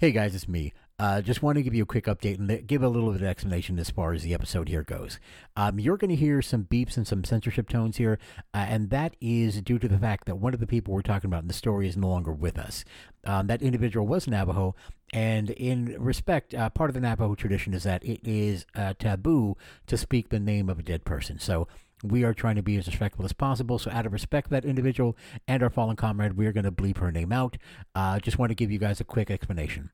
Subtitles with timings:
[0.00, 0.74] Hey guys, it's me.
[1.00, 3.26] Uh, just want to give you a quick update and give a little bit of
[3.26, 5.18] explanation as far as the episode here goes.
[5.56, 8.20] Um, you're going to hear some beeps and some censorship tones here,
[8.54, 11.26] uh, and that is due to the fact that one of the people we're talking
[11.26, 12.84] about in the story is no longer with us.
[13.24, 14.76] Um, that individual was Navajo,
[15.12, 19.56] and in respect, uh, part of the Navajo tradition is that it is uh, taboo
[19.88, 21.40] to speak the name of a dead person.
[21.40, 21.66] So
[22.02, 23.78] we are trying to be as respectful as possible.
[23.78, 25.16] So, out of respect for that individual
[25.46, 27.56] and our fallen comrade, we are going to bleep her name out.
[27.94, 29.90] Uh, just want to give you guys a quick explanation.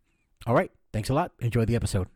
[0.47, 0.71] All right.
[0.93, 1.33] Thanks a lot.
[1.41, 2.09] Enjoy the episode.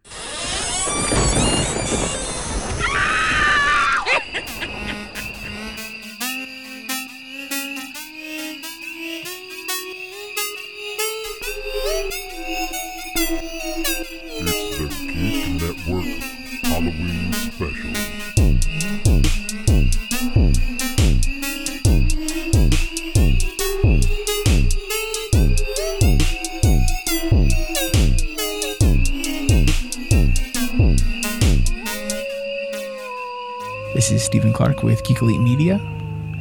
[34.28, 35.78] Stephen Clark with Geek Elite Media.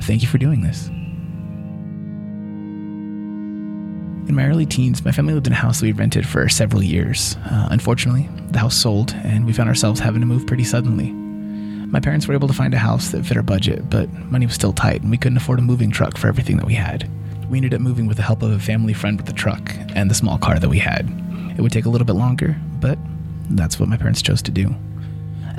[0.01, 0.89] Thank you for doing this.
[4.27, 6.83] In my early teens, my family lived in a house that we rented for several
[6.83, 7.37] years.
[7.45, 11.11] Uh, unfortunately, the house sold, and we found ourselves having to move pretty suddenly.
[11.11, 14.55] My parents were able to find a house that fit our budget, but money was
[14.55, 17.09] still tight, and we couldn't afford a moving truck for everything that we had.
[17.49, 20.11] We ended up moving with the help of a family friend with a truck and
[20.11, 21.09] the small car that we had.
[21.57, 22.99] It would take a little bit longer, but
[23.51, 24.75] that's what my parents chose to do.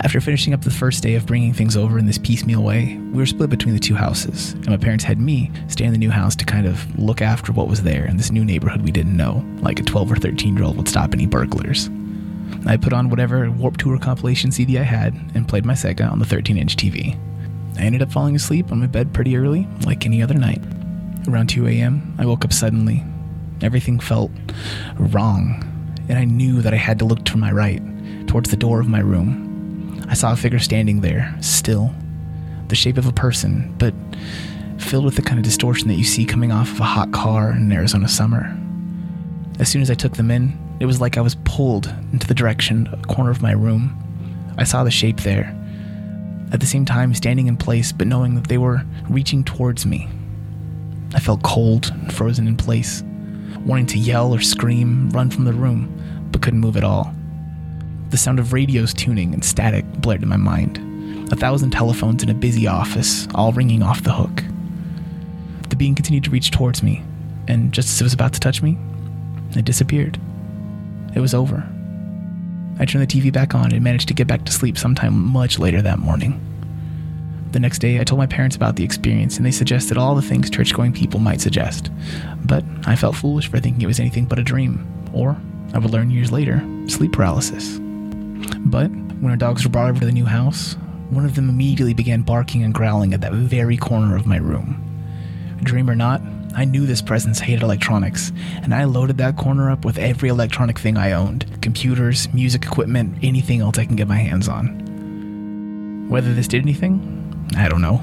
[0.01, 3.19] After finishing up the first day of bringing things over in this piecemeal way, we
[3.19, 6.11] were split between the two houses, and my parents had me stay in the new
[6.11, 9.17] house to kind of look after what was there in this new neighborhood we didn't
[9.17, 11.91] know, like a 12 or 13 year old would stop any burglars.
[12.65, 16.21] I put on whatever Warped Tour compilation CD I had and played my Sega on
[16.21, 17.19] the 13 inch TV.
[17.77, 20.63] I ended up falling asleep on my bed pretty early, like any other night.
[21.27, 23.05] Around 2 a.m., I woke up suddenly.
[23.63, 24.31] Everything felt
[24.97, 25.65] wrong,
[26.09, 27.83] and I knew that I had to look to my right,
[28.29, 29.48] towards the door of my room.
[30.09, 31.93] I saw a figure standing there, still,
[32.69, 33.95] the shape of a person, but
[34.79, 37.51] filled with the kind of distortion that you see coming off of a hot car
[37.51, 38.57] in an Arizona summer.
[39.59, 42.35] As soon as I took them in, it was like I was pulled into the
[42.35, 43.95] direction, a corner of my room.
[44.57, 45.55] I saw the shape there,
[46.53, 50.09] at the same time standing in place, but knowing that they were reaching towards me.
[51.15, 53.03] I felt cold and frozen in place,
[53.65, 57.15] wanting to yell or scream, run from the room, but couldn't move at all.
[58.11, 60.79] The sound of radios tuning and static blared in my mind.
[61.31, 64.43] A thousand telephones in a busy office, all ringing off the hook.
[65.69, 67.03] The being continued to reach towards me,
[67.49, 68.79] and just as it was about to touch me,
[69.55, 70.19] it disappeared.
[71.15, 71.69] It was over.
[72.79, 75.59] I turned the TV back on and managed to get back to sleep sometime much
[75.59, 76.41] later that morning.
[77.53, 80.23] The next day, I told my parents about the experience, and they suggested all the
[80.23, 81.91] things church going people might suggest.
[82.45, 85.37] But I felt foolish for thinking it was anything but a dream, or,
[85.75, 87.79] I would learn years later, sleep paralysis.
[88.59, 90.77] But when our dogs were brought over to the new house,
[91.11, 94.85] one of them immediately began barking and growling at that very corner of my room.
[95.63, 96.21] Dream or not,
[96.55, 98.33] I knew this presence hated electronics,
[98.63, 103.19] and I loaded that corner up with every electronic thing I owned computers, music equipment,
[103.23, 106.09] anything else I can get my hands on.
[106.09, 108.03] Whether this did anything, I don't know.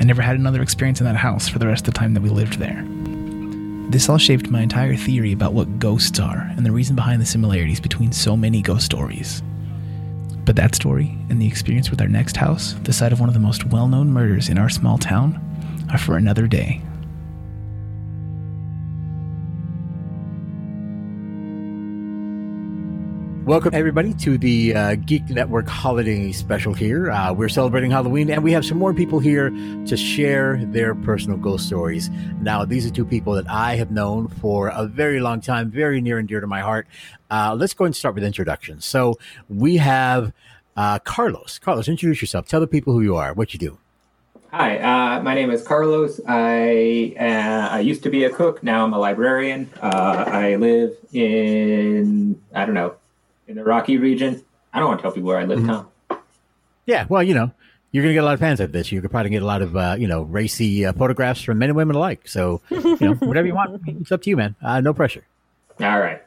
[0.00, 2.22] I never had another experience in that house for the rest of the time that
[2.22, 2.84] we lived there.
[3.90, 7.26] This all shaped my entire theory about what ghosts are and the reason behind the
[7.26, 9.42] similarities between so many ghost stories.
[10.44, 13.34] But that story and the experience with our next house, the site of one of
[13.34, 15.40] the most well known murders in our small town,
[15.90, 16.80] are for another day.
[23.50, 27.10] Welcome, everybody, to the uh, Geek Network holiday special here.
[27.10, 31.36] Uh, we're celebrating Halloween, and we have some more people here to share their personal
[31.36, 32.10] ghost stories.
[32.40, 36.00] Now, these are two people that I have known for a very long time, very
[36.00, 36.86] near and dear to my heart.
[37.28, 38.84] Uh, let's go and start with introductions.
[38.84, 39.18] So,
[39.48, 40.32] we have
[40.76, 41.58] uh, Carlos.
[41.58, 42.46] Carlos, introduce yourself.
[42.46, 43.78] Tell the people who you are, what you do.
[44.52, 46.20] Hi, uh, my name is Carlos.
[46.28, 48.62] I uh, I used to be a cook.
[48.62, 49.70] Now I'm a librarian.
[49.80, 52.96] Uh, I live in I don't know
[53.50, 54.42] in the Rocky region.
[54.72, 55.66] I don't want to tell people where I live, Mhm.
[56.08, 56.18] Tom.
[56.86, 57.50] Yeah, well, you know,
[57.92, 58.90] you're going to get a lot of fans like this.
[58.92, 61.68] You could probably get a lot of, uh, you know, racy uh, photographs from men
[61.70, 62.26] and women alike.
[62.28, 64.54] So, you know, whatever you want, it's up to you, man.
[64.62, 65.24] Uh, no pressure.
[65.80, 66.22] All right.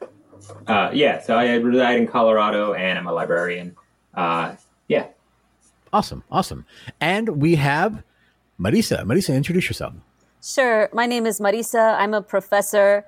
[0.68, 3.76] Uh, yeah, so I reside in Colorado and I'm a librarian.
[4.14, 4.56] Uh,
[4.90, 5.08] yeah.
[5.94, 6.66] Awesome, awesome.
[7.00, 8.04] And we have
[8.60, 9.04] Marisa.
[9.06, 9.94] Marisa, introduce yourself.
[10.44, 10.90] Sure.
[10.92, 11.98] My name is Marisa.
[11.98, 13.06] I'm a professor,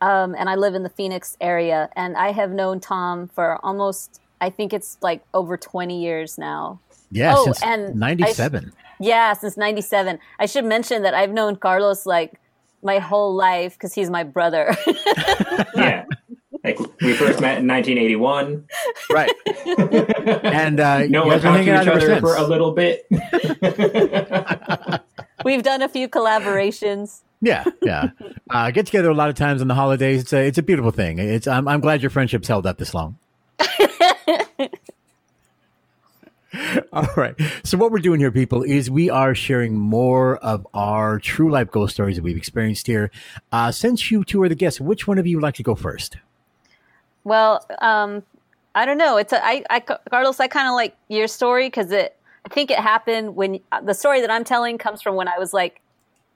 [0.00, 1.88] um, and I live in the Phoenix area.
[1.96, 6.80] And I have known Tom for almost, I think it's like over 20 years now.
[7.10, 8.72] Yeah, Oh, since and I sh- 97.
[9.00, 10.18] Yeah, since 97.
[10.38, 12.40] I should mention that I've known Carlos like
[12.82, 14.76] my whole life because he's my brother.
[15.76, 16.04] Yeah.
[16.64, 18.64] Like we first met in 1981.
[19.10, 19.30] Right.
[20.44, 23.06] and uh, no one guys been talked to each other for a little bit.
[25.44, 27.20] We've done a few collaborations.
[27.40, 28.10] Yeah, yeah.
[28.50, 30.22] Uh, get together a lot of times on the holidays.
[30.22, 31.18] It's a it's a beautiful thing.
[31.18, 33.16] It's I'm I'm glad your friendship's held up this long.
[36.92, 37.34] All right.
[37.62, 41.70] So what we're doing here, people, is we are sharing more of our true life
[41.70, 43.10] ghost stories that we've experienced here.
[43.52, 45.74] Uh, since you two are the guests, which one of you would like to go
[45.74, 46.16] first?
[47.24, 48.22] Well, um,
[48.74, 49.18] I don't know.
[49.18, 50.40] It's a, I, I, Carlos.
[50.40, 52.14] I kind of like your story because it.
[52.46, 55.52] I think it happened when the story that I'm telling comes from when I was
[55.52, 55.82] like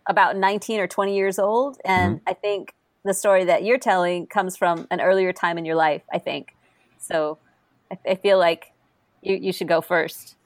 [0.06, 4.56] about 19 or 20 years old, and I think the story that you're telling comes
[4.56, 6.02] from an earlier time in your life.
[6.12, 6.54] I think
[6.98, 7.38] so.
[7.90, 8.72] I, I feel like
[9.22, 10.36] you you should go first.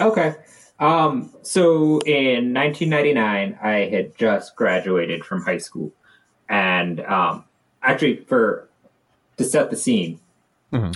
[0.00, 0.34] Okay.
[0.80, 5.92] Um, so in 1999, I had just graduated from high school,
[6.48, 7.44] and um,
[7.82, 8.68] actually, for
[9.36, 10.18] to set the scene,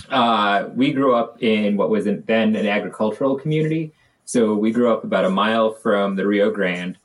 [0.09, 3.93] uh, we grew up in what was then an agricultural community.
[4.25, 6.97] So we grew up about a mile from the Rio Grande,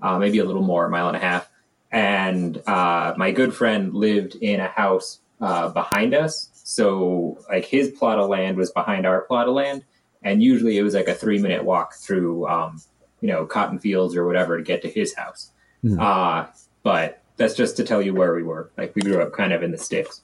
[0.00, 1.48] uh, maybe a little more, a mile and a half.
[1.90, 6.50] And uh, my good friend lived in a house uh, behind us.
[6.52, 9.84] So like his plot of land was behind our plot of land,
[10.22, 12.82] and usually it was like a three minute walk through, um,
[13.20, 15.52] you know, cotton fields or whatever to get to his house.
[15.84, 16.00] Mhm.
[16.00, 16.48] Uh,
[16.82, 18.70] but that's just to tell you where we were.
[18.76, 20.22] Like we grew up kind of in the sticks.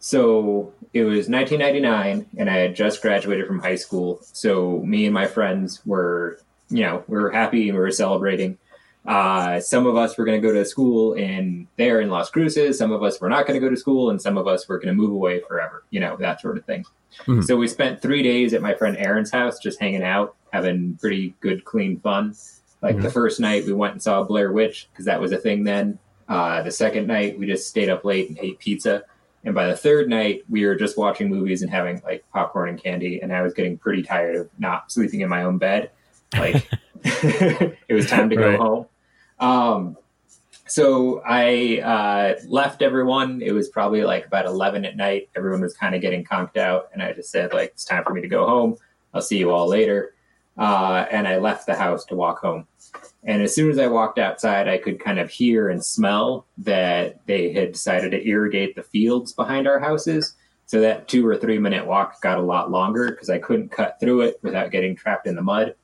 [0.00, 4.18] So it was 1999, and I had just graduated from high school.
[4.32, 6.40] So me and my friends were,
[6.70, 8.58] you know, we were happy and we were celebrating.
[9.04, 12.78] Uh, some of us were going to go to school in there in Las Cruces.
[12.78, 14.78] Some of us were not going to go to school, and some of us were
[14.78, 15.84] going to move away forever.
[15.90, 16.84] You know, that sort of thing.
[17.26, 17.42] Mhm.
[17.44, 21.34] So we spent three days at my friend Aaron's house, just hanging out, having pretty
[21.40, 22.34] good, clean fun.
[22.80, 25.64] Like the first night, we went and saw Blair Witch because that was a thing
[25.64, 25.98] then.
[26.28, 29.04] Uh, the second night, we just stayed up late and ate pizza.
[29.44, 32.82] And by the third night, we were just watching movies and having like popcorn and
[32.82, 33.20] candy.
[33.20, 35.90] And I was getting pretty tired of not sleeping in my own bed.
[36.36, 36.66] Like
[37.04, 38.58] it was time to go Right.
[38.58, 38.86] home.
[39.42, 39.96] Um,
[40.66, 43.42] so I uh, left everyone.
[43.42, 45.28] It was probably like about 11 at night.
[45.36, 46.88] Everyone was kind of getting conked out.
[46.92, 48.76] And I just said, like, it's time for me to go home.
[49.12, 50.14] I'll see you all later.
[50.56, 52.66] Uh, and I left the house to walk home.
[53.24, 57.26] And as soon as I walked outside, I could kind of hear and smell that
[57.26, 60.36] they had decided to irrigate the fields behind our houses.
[60.66, 63.98] So that two or three minute walk got a lot longer because I couldn't cut
[64.00, 65.74] through it without getting trapped in the mud.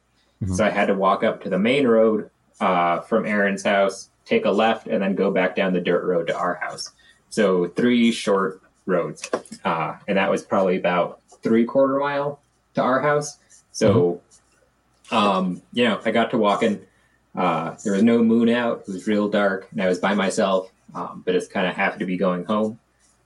[0.55, 4.45] So I had to walk up to the main road uh, from Aaron's house, take
[4.45, 6.91] a left, and then go back down the dirt road to our house.
[7.31, 9.31] So three short roads.
[9.65, 12.41] Uh, and that was probably about three quarter mile
[12.75, 13.39] to our house.
[13.71, 14.21] So,
[15.11, 16.81] um, you know, I got to walking.
[17.37, 18.85] Uh, there was no moon out.
[18.89, 20.71] It was real dark, and I was by myself.
[20.95, 22.79] Um, but it's kind of happy to be going home.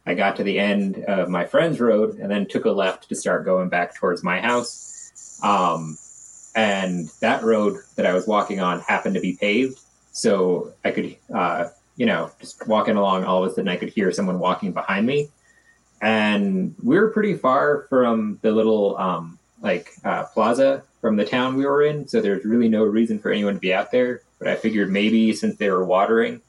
[0.05, 3.15] I got to the end of my friend's road and then took a left to
[3.15, 5.39] start going back towards my house.
[5.45, 5.97] Um,
[6.55, 9.81] and that road that I was walking on happened to be paved,
[10.13, 13.25] so I could, uh, you know, just walking along.
[13.25, 15.29] All of a sudden, I could hear someone walking behind me,
[16.01, 21.57] and we were pretty far from the little um, like uh, plaza from the town
[21.57, 22.07] we were in.
[22.07, 24.23] So there's really no reason for anyone to be out there.
[24.39, 26.41] But I figured maybe since they were watering,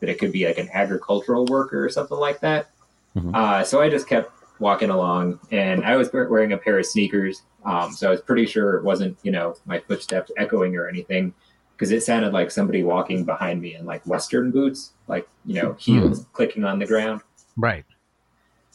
[0.00, 2.70] that it could be like an agricultural worker or something like that.
[3.16, 3.34] Mhm.
[3.34, 7.42] Uh, so I just kept walking along, and I was wearing a pair of sneakers,
[7.64, 11.34] um, so I was pretty sure it wasn't you know my footsteps echoing or anything,
[11.76, 15.74] because it sounded like somebody walking behind me in like Western boots, like you know
[15.74, 17.20] heels clicking on the ground.
[17.56, 17.84] Right.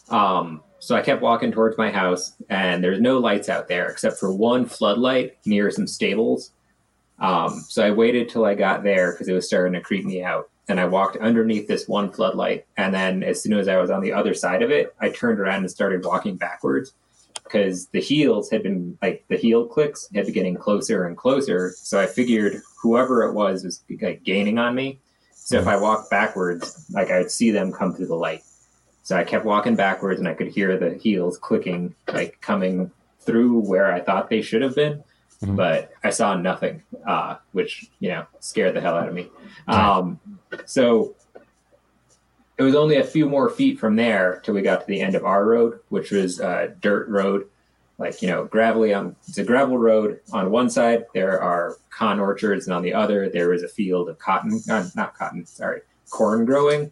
[0.09, 4.17] Um, so I kept walking towards my house, and there's no lights out there except
[4.17, 6.51] for one floodlight near some stables.
[7.19, 10.23] Um, so I waited till I got there because it was starting to creep me
[10.23, 10.49] out.
[10.69, 12.65] And I walked underneath this one floodlight.
[12.75, 15.39] And then as soon as I was on the other side of it, I turned
[15.39, 16.93] around and started walking backwards
[17.43, 21.71] because the heels had been like the heel clicks had been getting closer and closer.
[21.77, 24.99] So I figured whoever it was was like gaining on me.
[25.31, 25.83] So if I mm-hmm.
[25.83, 28.43] walked backwards, like I would see them come through the light.
[29.03, 33.59] So I kept walking backwards and I could hear the heels clicking, like coming through
[33.59, 35.03] where I thought they should have been.
[35.43, 35.55] Mhm.
[35.55, 39.29] But I saw nothing, uh, which, you know, scared the hell out of me.
[39.67, 40.19] Um,
[40.65, 41.13] so
[42.57, 45.13] it was only a few more feet from there till we got to the end
[45.15, 47.47] of our road, which was a dirt road,
[47.99, 50.19] like, you know, gravelly on it's a gravel road.
[50.33, 54.09] On one side, there are con orchards, and on the other, there is a field
[54.09, 56.89] of cotton, uh, not cotton, sorry, corn growing.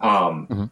[0.00, 0.70] Um, Mhm.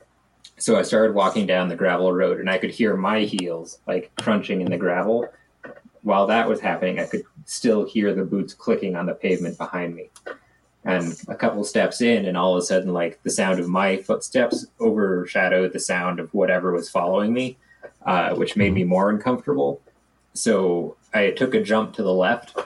[0.56, 4.10] So I started walking down the gravel road, and I could hear my heels like
[4.20, 5.26] crunching in the gravel.
[6.02, 9.94] While that was happening, I could still hear the boots clicking on the pavement behind
[9.94, 10.10] me.
[10.84, 13.98] and a couple steps in, and all of a sudden, like the sound of my
[13.98, 17.58] footsteps overshadowed the sound of whatever was following me,
[18.06, 19.80] uh, which made me more uncomfortable.
[20.32, 22.56] So I took a jump to the left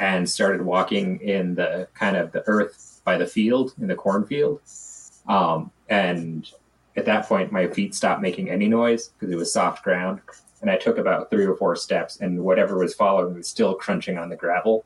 [0.00, 4.60] and started walking in the kind of the earth by the field in the cornfield.
[5.28, 6.50] Um, and
[6.96, 10.20] at that point, my feet stopped making any noise because it was soft ground.
[10.62, 14.16] And I took about three or four steps, and whatever was following was still crunching
[14.16, 14.84] on the gravel.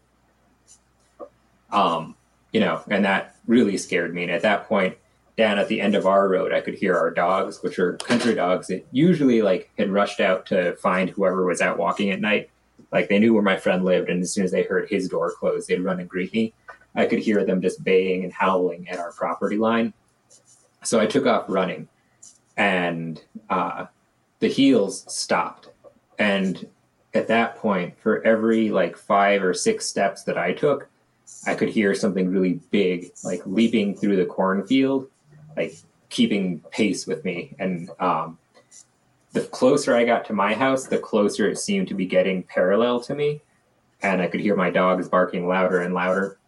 [1.71, 2.17] Um,
[2.53, 4.23] you know, and that really scared me.
[4.23, 4.97] And at that point,
[5.37, 8.35] down at the end of our road, I could hear our dogs, which are country
[8.35, 12.49] dogs that usually like had rushed out to find whoever was out walking at night.
[12.91, 15.33] Like they knew where my friend lived, and as soon as they heard his door
[15.39, 16.55] close, they'd run and greet me.
[16.95, 19.93] I could hear them just baying and howling at our property line.
[20.83, 21.89] So I took off running,
[22.57, 23.87] and uh,
[24.41, 25.71] the heels stopped.
[26.19, 26.69] And
[27.15, 30.89] at that point, for every like five or six steps that I took,
[31.47, 35.09] I could hear something really big, like leaping through the cornfield,
[35.57, 35.77] like
[36.09, 37.55] keeping pace with me.
[37.59, 38.39] And um,
[39.33, 43.01] the closer I got to my house, the closer it seemed to be getting parallel
[43.01, 43.43] to me.
[44.03, 46.39] And I could hear my dogs barking louder and louder.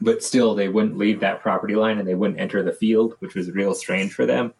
[0.00, 3.34] But still, they wouldn't leave that property line and they wouldn't enter the field, which
[3.34, 4.52] was real strange for them.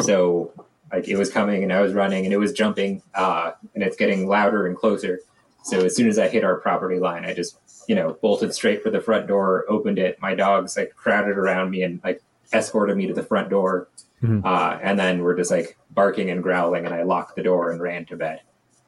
[0.00, 0.52] So,
[0.92, 3.96] like, it was coming and I was running and it was jumping uh, and it's
[3.96, 5.20] getting louder and closer.
[5.64, 8.82] So, as soon as I hit our property line, I just you know, bolted straight
[8.82, 10.20] for the front door, opened it.
[10.20, 12.22] My dogs like crowded around me and like
[12.52, 13.88] escorted me to the front door.
[14.22, 14.44] Mhm.
[14.44, 17.80] Uh, and then we're just like barking and growling, and I locked the door and
[17.80, 18.40] ran to bed.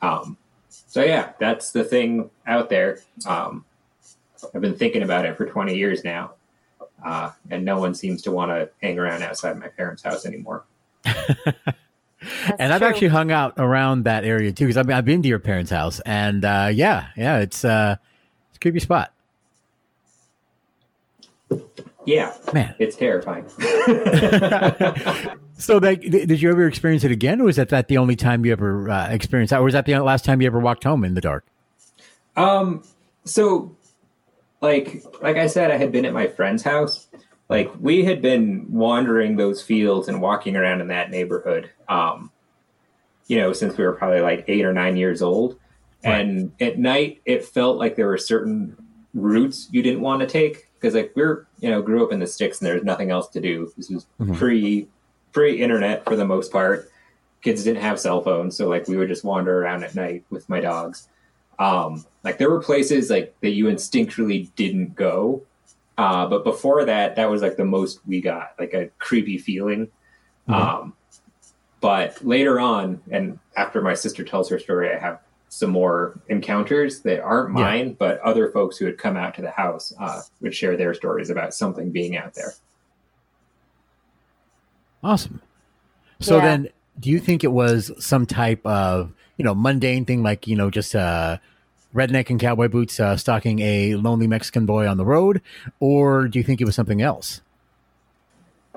[0.03, 0.37] Um,
[0.69, 3.01] so yeah, that's the thing out there.
[3.27, 3.65] Um,
[4.55, 6.33] I've been thinking about it for 20 years now,
[7.05, 10.65] uh, and no one seems to want to hang around outside my parents' house anymore.
[12.47, 12.89] That's and I've true.
[12.89, 16.01] actually hung out around that area too because I've, I've been to your parents' house,
[16.01, 17.97] and uh, yeah, yeah, it's uh,
[18.51, 19.13] it's a creepy spot,
[22.05, 22.75] Yeah, man.
[22.79, 23.47] it's terrifying.
[25.59, 28.45] So, that, did you ever experience it again, or was that, that the only time
[28.45, 31.03] you ever uh, experienced that, or was that the last time you ever walked home
[31.03, 31.47] in the dark?
[32.37, 32.83] Um,
[33.25, 33.75] so
[34.61, 37.07] like like I said, I had been at my friend's house.
[37.49, 41.71] Like we had been wandering those fields and walking around in that neighborhood.
[41.89, 42.31] Um,
[43.29, 45.59] you know, since we were probably like eight or nine years old.
[46.05, 48.77] And at night, it felt like there were certain
[49.15, 52.27] routes you didn't want to take because, like, we're you know grew up in the
[52.29, 53.73] sticks and there was nothing else to do.
[53.77, 54.37] This was Mhm.
[54.37, 54.89] pre
[55.33, 56.89] pre internet for the most part.
[57.43, 60.49] Kids didn't have cell phones, so like we would just wander around at night with
[60.49, 61.09] my dogs.
[61.59, 65.43] Um, like there were places like that you instinctually didn't go,
[65.99, 69.89] uh, but before that, that was like the most we got, like a creepy feeling.
[70.49, 70.95] Um,
[71.81, 77.03] but later on, and after my sister tells her story, I have some more encounters
[77.03, 77.65] that aren't Yeah.
[77.65, 80.93] mine, but other folks who had come out to the house uh, would share their
[80.95, 82.53] stories about something being out there.
[85.03, 85.41] Awesome.
[86.21, 86.43] So Yeah.
[86.45, 90.57] then, do you think it was some type of you know mundane thing, like you
[90.57, 91.39] know just uh,
[91.97, 95.41] redneck and cowboy boots uh, stalking a lonely Mexican boy on the road,
[95.81, 97.41] or do you think it was something else?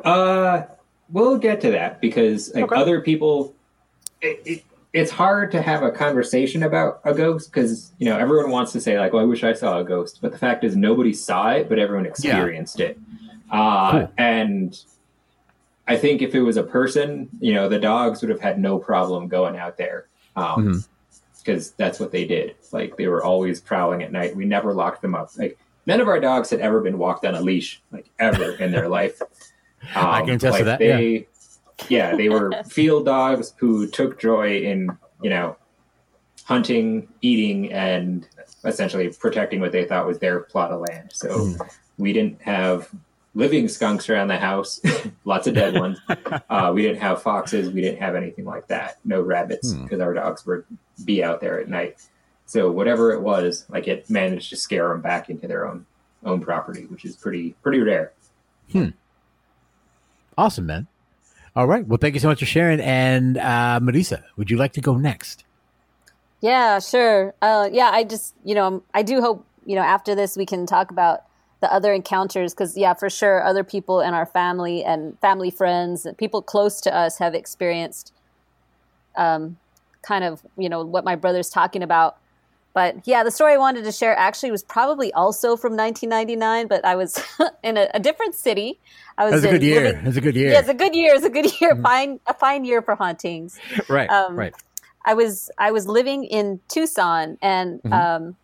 [0.03, 0.63] Uh,
[1.11, 2.75] we'll get to that because like Okay.
[2.75, 3.53] other people,
[4.21, 8.49] it, it, it's hard to have a conversation about a ghost because you know everyone
[8.49, 10.75] wants to say like, "Well, I wish I saw a ghost," but the fact is
[10.75, 12.97] nobody saw it, but everyone experienced it.
[13.51, 14.13] Uh, Cool.
[14.17, 14.77] And
[15.87, 18.77] I think if it was a person, you know, the dogs would have had no
[18.79, 20.05] problem going out there.
[20.35, 20.87] Um, Mhm.
[21.49, 22.55] Because that's what they did.
[22.71, 24.35] Like they were always prowling at night.
[24.35, 25.29] We never locked them up.
[25.37, 28.71] Like none of our dogs had ever been walked on a leash, like ever in
[28.71, 29.21] their life.
[29.21, 29.27] Um,
[29.95, 30.97] I can attest to that, yeah.
[30.97, 31.27] They,
[31.87, 32.15] yeah.
[32.15, 35.55] they were field dogs who took joy in you know
[36.45, 38.27] hunting, eating, and
[38.63, 41.09] essentially protecting what they thought was their plot of land.
[41.13, 41.63] So Mm-hmm.
[41.97, 42.89] we didn't have
[43.35, 44.81] living skunks around the house,
[45.25, 45.99] lots of dead ones.
[46.49, 47.69] Uh, we didn't have foxes.
[47.71, 48.97] We didn't have anything like that.
[49.05, 49.83] No rabbits Hmm.
[49.83, 50.63] because our dogs would
[51.05, 52.01] be out there at night.
[52.45, 55.85] So whatever it was, like it managed to scare them back into their own
[56.25, 58.11] own property, which is pretty pretty rare.
[60.37, 60.87] Awesome, man.
[61.55, 61.85] All right.
[61.85, 62.79] Well, thank you so much for sharing.
[62.79, 65.43] And uh, Marisa, would you like to go next?
[66.41, 67.33] Yeah, sure.
[67.41, 70.65] Uh, yeah, I just, you know, I do hope, you know, after this we can
[70.65, 71.23] talk about
[71.59, 76.05] the other encounters because, yeah, for sure, other people in our family and family friends,
[76.05, 78.13] and people close to us have experienced
[79.17, 79.57] um,
[80.01, 82.17] kind of, you know, what my brother's talking about.
[82.73, 86.85] But yeah, the story I wanted to share actually was probably also from 1999, but
[86.85, 87.21] I was
[87.63, 88.79] in a, a different city.
[89.17, 89.83] I was That's a good year.
[89.83, 90.51] living- That's a good year.
[90.51, 91.13] Yeah, it's a good year.
[91.15, 91.75] It's a good year.
[91.75, 93.59] Fine, a fine year for hauntings.
[93.89, 94.09] right.
[94.09, 94.53] um, right.
[95.05, 97.93] I was I was living in Tucson, and Mhm.
[97.93, 98.35] um,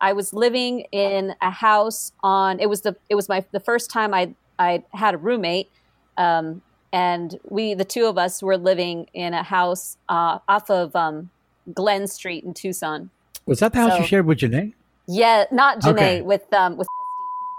[0.00, 2.58] I was living in a house on.
[2.60, 5.70] It was the it was my the first time I I had a roommate,
[6.16, 10.94] um, and we the two of us were living in a house uh, off of
[10.96, 11.30] um,
[11.74, 13.10] Glenn Street in Tucson.
[13.46, 14.74] Was that the house So- you shared with Janae?
[15.06, 16.22] Yeah, not Janae Okay.
[16.22, 16.86] with um with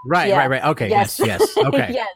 [0.06, 0.38] Right, Yeah.
[0.38, 0.64] right, right.
[0.64, 1.58] Okay, yes, yes.
[1.66, 1.90] Okay.
[1.92, 2.08] yes.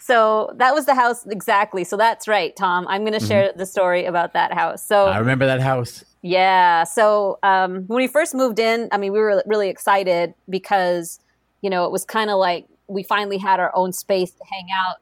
[0.00, 1.82] So that was the house exactly.
[1.84, 2.86] So that's right, Tom.
[2.86, 3.08] I'm Mm-hmm.
[3.10, 4.86] going to share the story about that house.
[4.86, 6.04] So I remember that house.
[6.22, 6.84] yeah.
[6.84, 11.18] So um, when we first moved in, I mean, we were really excited because,
[11.62, 14.66] you know, it was kind of like we finally had our own space to hang
[14.72, 14.96] out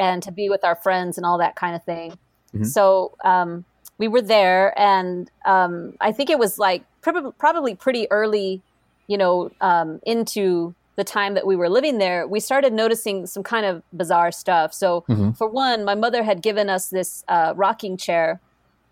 [0.00, 2.18] and to be with our friends and all that kind of thing.
[2.54, 2.66] Mhm.
[2.66, 3.64] So um,
[3.98, 8.62] we were there, and um, I think it was like prob- probably pretty early,
[9.06, 13.42] you know, um, into the time that we were living there, we started noticing some
[13.42, 14.74] kind of bizarre stuff.
[14.74, 15.36] So, Mhm.
[15.36, 18.40] for one, my mother had given us this uh, rocking chair,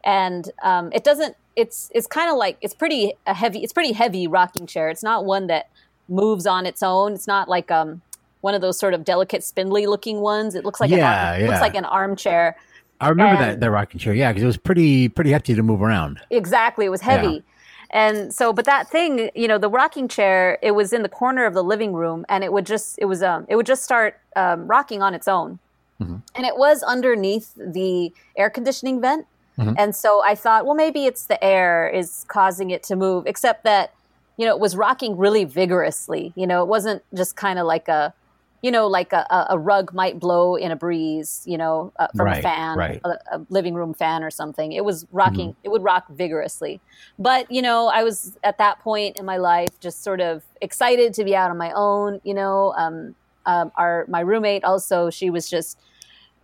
[0.05, 1.35] and um, it doesn't.
[1.57, 3.63] It's it's kind of like it's pretty a heavy.
[3.65, 4.89] It's pretty heavy rocking chair.
[4.91, 5.69] It's not one that
[6.09, 7.13] moves on its own.
[7.15, 8.01] It's not like um
[8.41, 10.55] one of those sort of delicate, spindly looking ones.
[10.55, 12.57] It looks like an Yeah, looks like an armchair.
[13.01, 14.15] I remember And- that that rocking chair.
[14.15, 16.21] Yeah, because it was pretty pretty hefty to move around.
[16.31, 17.43] Exactly, it was heavy.
[17.91, 21.47] And so, but that thing, you know, the rocking chair, it was in the corner
[21.47, 24.19] of the living room, and it would just, it was, um, it would just start
[24.37, 25.59] um, rocking on its own,
[26.01, 26.21] Mhm.
[26.35, 29.27] and it was underneath the air conditioning vent.
[29.59, 29.75] Mhm.
[29.79, 33.27] And so I thought, well, maybe it's the air is causing it to move.
[33.27, 33.91] Except that,
[34.37, 36.33] you know, it was rocking really vigorously.
[36.37, 38.13] You know, it wasn't just kind of like a,
[38.63, 42.27] you know, like a, a- rug might blow in a breeze, you know, uh, from
[42.27, 43.01] Right, a fan, right.
[43.05, 44.73] a, a living room fan or something.
[44.73, 46.81] It was rocking, it would rock vigorously.
[47.19, 51.15] But, you know, I was at that point in my life just sort of excited
[51.15, 52.73] to be out on my own, you know.
[52.77, 53.15] Um,
[53.47, 55.79] um, our my roommate also, she was just,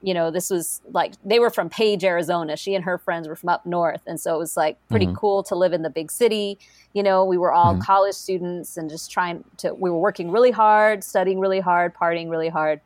[0.05, 2.59] you know, this was like they were from Page, Arizona.
[2.59, 5.17] She and her friends were from up north, and so it was like pretty Mhm.
[5.17, 6.59] cool to live in the big city.
[6.93, 7.81] You know, we were all Mhm.
[7.81, 9.73] college students and just trying to.
[9.73, 12.83] We were working really hard, studying really hard, partying really hard.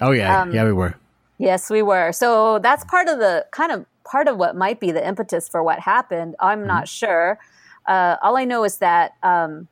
[0.00, 0.94] Oh yeah, Um, yeah, we were.
[1.38, 2.12] Yes, we were.
[2.12, 5.64] So that's part of the kind of part of what might be the impetus for
[5.64, 6.36] what happened.
[6.38, 7.38] I'm not sure.
[7.86, 9.66] Uh, all I know is that um,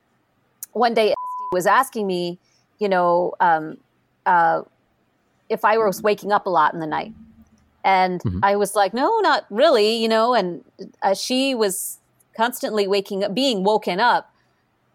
[0.73, 1.15] one day
[1.53, 2.41] was asking me,
[2.79, 3.77] you know, um,
[4.27, 4.63] uh,
[5.49, 7.13] if I was waking up a lot in the night.
[7.85, 8.41] And Mhm.
[8.43, 10.35] I was like, no, not really, you know.
[10.35, 10.63] And
[11.03, 11.99] uh, she was
[12.37, 14.29] constantly waking up, being woken up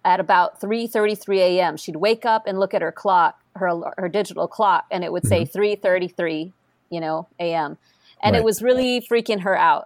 [0.05, 1.77] at about 3:33 a.m.
[1.77, 5.25] She'd wake up and look at her clock, her her digital clock, and it would
[5.25, 6.53] say 3:33,
[6.89, 7.77] you know, a.m.
[8.21, 8.41] And Right.
[8.41, 9.85] it was really freaking her out.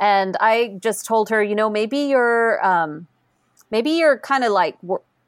[0.00, 3.06] And I just told her, you know, maybe you're, um,
[3.70, 4.76] maybe you're kind of like,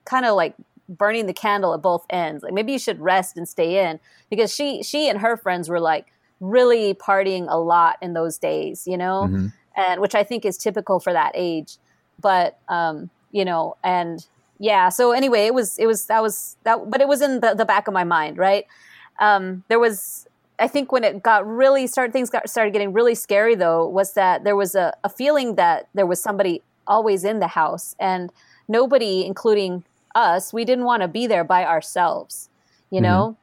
[0.05, 0.55] kind of like
[0.89, 2.43] burning the candle at both ends.
[2.43, 3.99] Like maybe you should rest and stay in
[4.31, 6.07] because she, she and her friends were like
[6.41, 9.53] really partying a lot in those days, you know, Mhm.
[9.77, 11.77] and which I think is typical for that age.
[12.21, 14.25] But, um, you know, and
[14.59, 14.89] yeah.
[14.89, 17.65] So anyway, it was, it was, that was that, but it was in the, the
[17.65, 18.67] back of my mind, right?
[19.21, 20.27] Um, there was,
[20.59, 24.13] I think when it got really started, things got started getting really scary though, was
[24.15, 28.31] that there was a, a feeling that there was somebody always in the house and
[28.69, 29.85] nobody, including
[30.17, 32.49] us, we didn't want to be there by ourselves.
[32.91, 33.37] You know,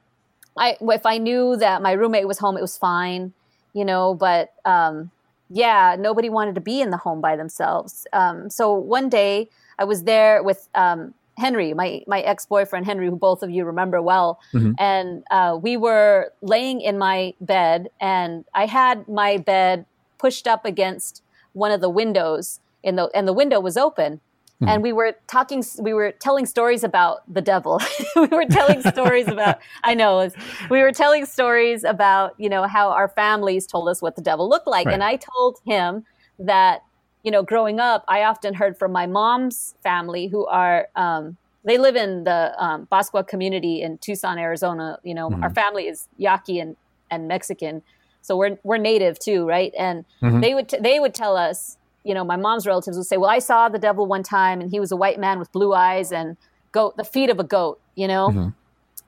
[0.58, 3.34] I if I knew that my roommate was home, it was fine.
[3.74, 5.12] You know, but um,
[5.50, 8.08] yeah, nobody wanted to be in the home by themselves.
[8.14, 13.08] Um, so one day I was there with um, Henry, my my ex boyfriend Henry,
[13.08, 14.76] who both of you remember well, Mhm.
[14.80, 19.86] and uh, we were laying in my bed, and I had my bed
[20.20, 21.22] pushed up against
[21.54, 24.22] one of the windows in the and the window was open.
[24.68, 27.80] And we were talking, we were telling stories about the devil.
[28.16, 32.64] we were telling stories about, I know, it's- we were telling stories about, you know,
[32.68, 34.86] how our families told us what the devil looked like.
[34.88, 34.94] Right.
[34.94, 36.06] And I told him
[36.40, 36.82] that,
[37.24, 41.78] you know, growing up, I often heard from my mom's family who are, um, they
[41.78, 45.00] live in the um, Pascua community in Tucson, Arizona.
[45.04, 46.76] You know, our family is Yaqui and,
[47.10, 47.82] and Mexican.
[48.22, 49.74] So we're, we're native too, right?
[49.78, 50.42] And Mhm.
[50.42, 53.30] they would, t- they would tell us, you know, my mom's relatives would say, well,
[53.30, 56.12] I saw the devil one time and he was a white man with blue eyes
[56.12, 56.38] and
[56.72, 58.30] goat, the feet of a goat, you know?
[58.30, 58.54] Mhm.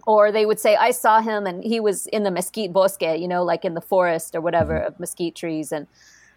[0.08, 3.28] Or they would say, I saw him and he was in the mesquite bosque, you
[3.28, 5.72] know, like in the forest or whatever of mesquite trees.
[5.72, 5.88] And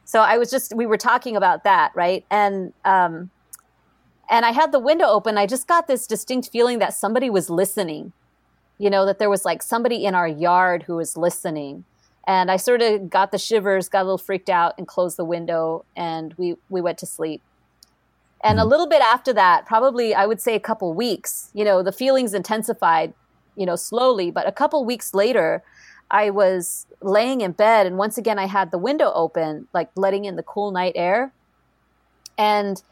[0.04, 2.24] so I was just, we were talking about that, right?
[2.30, 3.30] And, um,
[4.30, 5.38] and I had the window open.
[5.38, 8.12] I just got this distinct feeling that somebody was listening,
[8.78, 11.84] you know, that there was like somebody in our yard who was listening.
[12.28, 15.24] And I sort of got the shivers, got a little freaked out, and closed the
[15.24, 17.40] window, and we we went to sleep.
[18.44, 21.82] And a little bit after that, probably I would say a couple weeks, you know,
[21.82, 23.14] the feelings intensified,
[23.56, 24.30] you know, slowly.
[24.30, 25.64] But a couple weeks later,
[26.10, 30.26] I was laying in bed, and once again I had the window open, like letting
[30.26, 31.32] in the cool night air.
[32.36, 32.82] And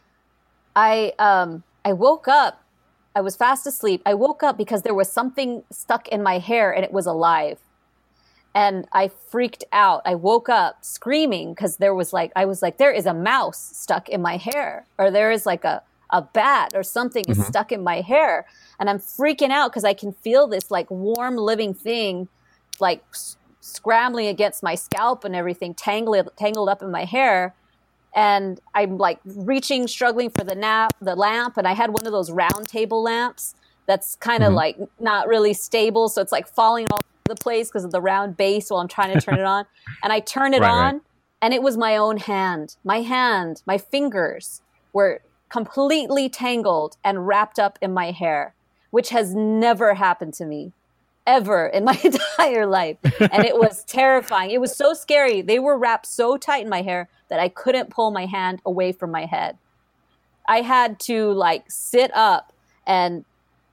[0.75, 2.63] I um I woke up
[3.15, 4.03] I was fast asleep.
[4.05, 7.59] I woke up because there was something stuck in my hair and it was alive.
[8.57, 10.01] And I freaked out.
[10.07, 13.59] I woke up screaming because there was like, I was like, there is a mouse
[13.75, 17.71] stuck in my hair, or there is like a, a bat or something is stuck
[17.71, 18.47] in my hair.
[18.81, 22.29] And I'm freaking out because I can feel this like warm living thing
[22.81, 27.55] like s- scrambling against my scalp and everything, tangled, tangled up in my hair
[28.17, 32.13] and I'm like reaching, struggling for the nap, the lamp, and I had one of
[32.13, 34.57] those round table lamps that's kind of mm-hmm.
[34.57, 38.37] like not really stable, so it's like falling all the place because of the round
[38.37, 39.65] base while I'm trying to turn it on.
[40.03, 40.95] And I turn it Right, right.
[40.95, 41.01] on,
[41.43, 42.77] and it was my own hand.
[42.85, 44.63] My hand, my fingers
[44.93, 48.55] were completely tangled and wrapped up in my hair,
[48.91, 50.73] which has never happened to me
[51.27, 52.99] ever in my entire life.
[53.21, 54.51] And it was terrifying.
[54.51, 55.41] It was so scary.
[55.43, 58.93] They were wrapped so tight in my hair that I couldn't pull my hand away
[58.93, 59.57] from my head.
[60.49, 62.53] I had to like sit up
[62.87, 63.25] and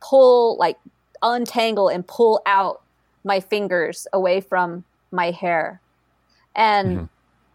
[0.01, 0.77] pull, like
[1.21, 2.81] untangle and pull out
[3.23, 5.81] my fingers away from my hair.
[6.55, 7.05] And mm-hmm.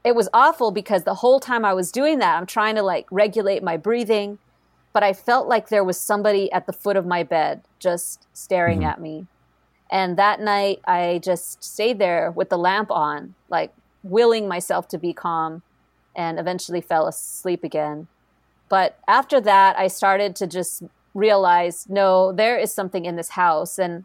[0.04, 3.06] it was awful because the whole time I was doing that, I'm trying to like
[3.10, 4.38] regulate my breathing,
[4.92, 8.80] but I felt like there was somebody at the foot of my bed just staring
[8.80, 8.90] mm-hmm.
[8.90, 9.26] at me.
[9.90, 14.98] And that night, I just stayed there with the lamp on, like willing myself to
[14.98, 15.62] be calm,
[16.14, 18.06] and eventually fell asleep again.
[18.68, 20.82] But after that, I started to just
[21.14, 23.78] realize no, there is something in this house.
[23.78, 24.04] And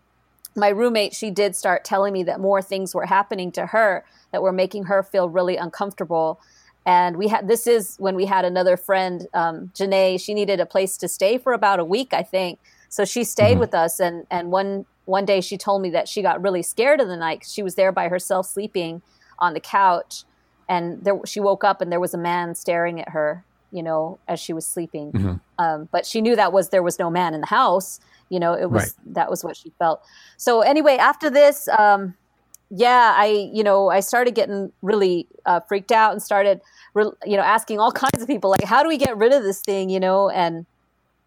[0.55, 4.41] my roommate, she did start telling me that more things were happening to her that
[4.41, 6.39] were making her feel really uncomfortable.
[6.85, 10.19] And we had this is when we had another friend, um, Janae.
[10.19, 12.59] She needed a place to stay for about a week, I think.
[12.89, 13.99] So she stayed with us.
[13.99, 17.17] And and one one day she told me that she got really scared of the
[17.17, 19.01] night 'cause she was there by herself sleeping
[19.39, 20.23] on the couch,
[20.69, 24.19] and there she woke up and there was a man staring at her, you know,
[24.27, 25.11] as she was sleeping.
[25.59, 27.99] Um, but she knew that was there was no man in the house.
[28.29, 29.13] You know, it was Right.
[29.15, 30.01] that was what she felt.
[30.37, 32.15] So anyway, after this, um,
[32.69, 36.61] yeah, I you know I started getting really uh, freaked out and started
[36.93, 39.43] re- you know asking all kinds of people like, how do we get rid of
[39.43, 39.89] this thing?
[39.89, 40.65] You know, and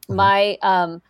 [0.08, 1.02] my um,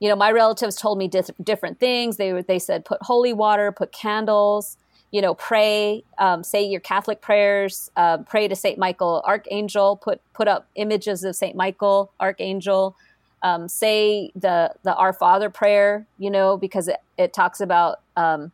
[0.00, 1.08] you know my relatives told me
[1.42, 2.16] different things.
[2.16, 4.76] They they said put holy water, put candles.
[5.10, 10.20] You know, pray, um, say your Catholic prayers, uh, pray to Saint Michael Archangel, put
[10.32, 12.96] put up images of Saint Michael Archangel,
[13.42, 18.50] um, say the the Our Father prayer, you know, because it, it talks about um,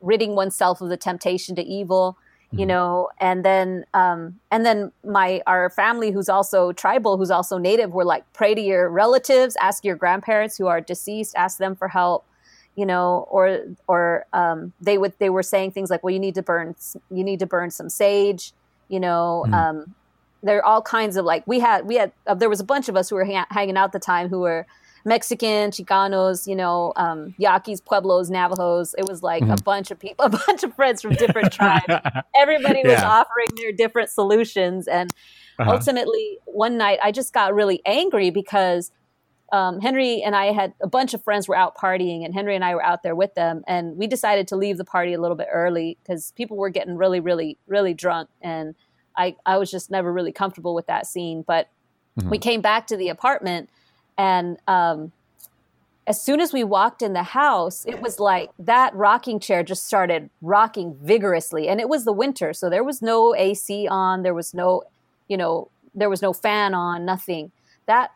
[0.00, 2.16] ridding oneself of the temptation to evil,
[2.50, 7.58] you know, and then um, and then my our family who's also tribal, who's also
[7.58, 11.76] native, we're like pray to your relatives, ask your grandparents who are deceased, ask them
[11.76, 12.24] for help,
[12.76, 16.34] you know, or or um, they would they were saying things like, well, you need
[16.36, 16.74] to burn
[17.10, 18.52] you need to burn some sage,
[18.88, 19.46] you know.
[19.52, 19.94] Um,
[20.42, 22.88] there are all kinds of like we had we had uh, there was a bunch
[22.88, 24.66] of us who were hang- hanging out at the time who were
[25.04, 28.94] Mexican, Chicanos, you know, um, Yaquis, Pueblos, Navajos.
[28.98, 31.96] It was like a bunch of people, a bunch of friends from different tribes.
[32.36, 33.08] Everybody was Yeah.
[33.08, 35.10] offering their different solutions, and
[35.58, 35.72] Uh-huh.
[35.72, 38.90] ultimately, one night I just got really angry because
[39.52, 42.64] um, Henry and I had a bunch of friends were out partying, and Henry and
[42.64, 45.36] I were out there with them, and we decided to leave the party a little
[45.36, 48.74] bit early because people were getting really, really, really drunk, and
[49.16, 51.42] I I was just never really comfortable with that scene.
[51.42, 51.68] But
[52.28, 53.70] we came back to the apartment,
[54.16, 55.12] and um,
[56.06, 59.86] as soon as we walked in the house, it was like that rocking chair just
[59.86, 64.34] started rocking vigorously, and it was the winter, so there was no AC on, there
[64.34, 64.84] was no,
[65.28, 67.50] you know, there was no fan on, nothing.
[67.86, 68.12] That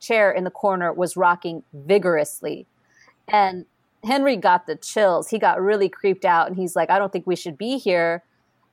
[0.00, 2.66] chair in the corner was rocking vigorously,
[3.28, 3.66] and
[4.04, 5.28] Henry got the chills.
[5.28, 8.22] He got really creeped out, and he's like, "I don't think we should be here."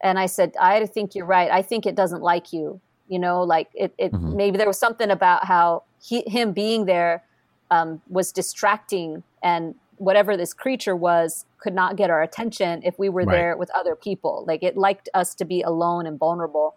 [0.01, 1.51] And I said, "I think you're right.
[1.51, 2.79] I think it doesn't like you.
[3.07, 3.93] You know, like it.
[3.97, 7.23] it Maybe there was something about how he, him being there."
[7.71, 13.09] um, was distracting and whatever this creature was could not get our attention if we
[13.09, 13.35] were Right.
[13.35, 16.75] there with other people like it liked us to be alone and vulnerable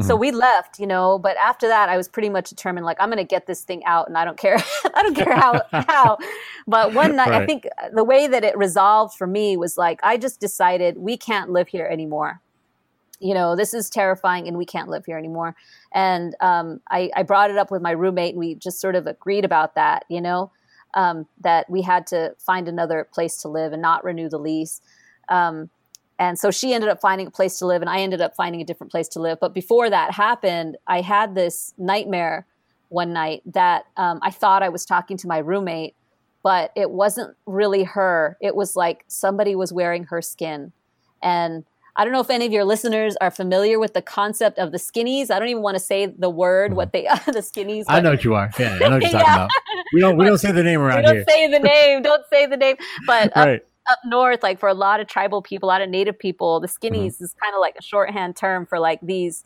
[0.00, 3.08] so we left you know but after that i was pretty much determined like i'm
[3.08, 4.56] going to get this thing out and i don't care.
[4.94, 6.18] I don't care how how.
[6.66, 10.16] But one night i think the way that it resolved for me was like i
[10.16, 12.40] just decided we can't live here anymore.
[13.20, 15.54] You know, this is terrifying and we can't live here anymore.
[15.92, 19.06] And um, I, I brought it up with my roommate and we just sort of
[19.06, 20.50] agreed about that, you know,
[20.94, 24.80] um, that we had to find another place to live and not renew the lease.
[25.28, 25.68] Um,
[26.20, 28.60] and so she ended up finding a place to live and I ended up finding
[28.60, 29.38] a different place to live.
[29.40, 32.46] But before that happened, I had this nightmare
[32.90, 35.94] one night that um, I thought I was talking to my roommate,
[36.42, 38.36] but it wasn't really her.
[38.40, 40.72] It was like somebody was wearing her skin.
[41.22, 41.64] And
[41.96, 44.78] I don't know if any of your listeners are familiar with the concept of the
[44.78, 45.30] skinnies.
[45.30, 47.84] I don't even want to say the word what they are, the skinnies.
[47.88, 48.50] I know what you are.
[48.58, 49.34] Yeah, I know what you're talking Yeah.
[49.36, 49.50] about.
[49.92, 51.24] We don't we don't say the name We around don't here.
[51.28, 52.02] say the name.
[52.02, 52.76] Don't say the name.
[53.06, 53.62] But up, Right.
[53.90, 56.68] Up north, like for a lot of tribal people, a lot of native people, the
[56.68, 56.94] Mm-hmm.
[56.94, 59.44] skinnies is kind of like a shorthand term for like these.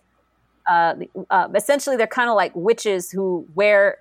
[0.71, 0.95] Uh,
[1.31, 3.99] uh, essentially, they're kind of like witches who wear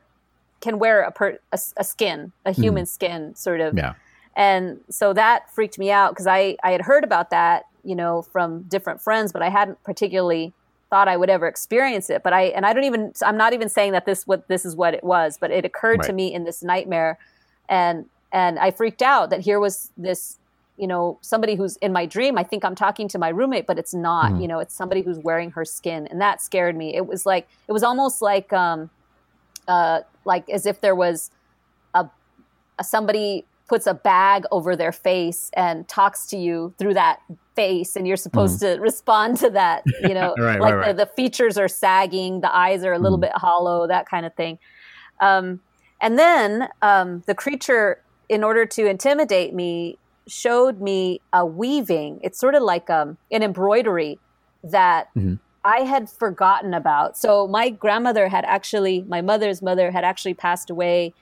[0.62, 3.70] can wear a, per, a, a skin, a human skin, sort of.
[3.70, 3.80] Mm-hmm.
[3.80, 3.94] Yeah.
[4.36, 8.22] And so that freaked me out because I, I had heard about that, you know,
[8.22, 10.54] from different friends, but I hadn't particularly
[10.90, 12.24] thought I would ever experience it.
[12.24, 14.76] But I, and I don't even, I'm not even saying that this, what this is
[14.76, 17.20] what it was, but it occurred to me in this nightmare.
[17.68, 20.40] And, and I freaked out that here was this,
[20.76, 22.38] you know, somebody who's in my dream.
[22.38, 24.42] I think I'm talking to my roommate, but it's not, Mhm.
[24.42, 26.08] you know, it's somebody who's wearing her skin.
[26.08, 26.96] And that scared me.
[26.96, 28.90] It was like, it was almost like, um,
[29.68, 31.30] uh, like as if there was
[31.94, 32.06] a,
[32.80, 37.20] a somebody puts a bag over their face and talks to you through that
[37.56, 40.98] face and you're supposed to respond to that you know Right, like right, right.
[40.98, 43.22] The, the features are sagging the eyes are a little Mhm.
[43.22, 44.58] bit hollow that kind of thing
[45.22, 45.62] um,
[46.02, 48.00] and then um, the creature
[48.34, 53.44] in order to intimidate me showed me a weaving it's sort of like um, an
[53.44, 54.18] embroidery
[54.64, 55.40] that Mhm.
[55.66, 57.18] I had forgotten about.
[57.18, 61.14] So my grandmother had actually, my mother's mother had actually passed away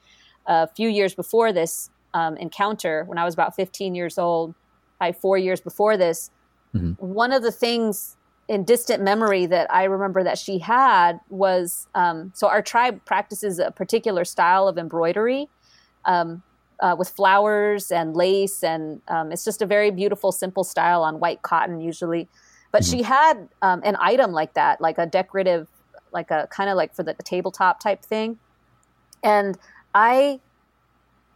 [0.48, 4.56] a few years before this um, encounter when I was about 15 years old,
[4.98, 6.32] probably four years before this.
[6.76, 7.00] Mhm.
[7.00, 12.32] One of the things in distant memory that I remember that she had was um,
[12.36, 15.50] so our tribe practices a particular style of embroidery.
[16.06, 16.42] Um,
[16.82, 21.20] uh, with flowers and lace, and um, it's just a very beautiful, simple style on
[21.20, 22.28] white cotton usually.
[22.72, 25.68] But she had um, an item like that, like a decorative,
[26.12, 28.40] like a kind of like for the tabletop type thing.
[29.24, 29.58] And
[29.94, 30.40] I,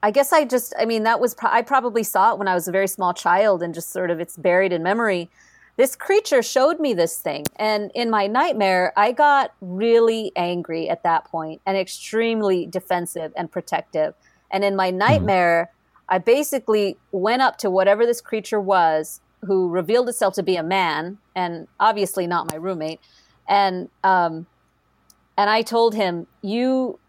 [0.02, 2.54] I guess I just, I mean, that was, pro- I probably saw it when I
[2.54, 5.30] was a very small child and just sort of it's buried in memory.
[5.78, 7.44] This creature showed me this thing.
[7.58, 13.52] And in my nightmare, I got really angry at that point and extremely defensive and
[13.52, 14.14] protective.
[14.52, 15.72] And in my nightmare,
[16.08, 20.64] I basically went up to whatever this creature was, who revealed itself to be a
[20.64, 23.00] man, and obviously not my roommate.
[23.48, 24.48] And um,
[25.38, 27.00] and I told him, "You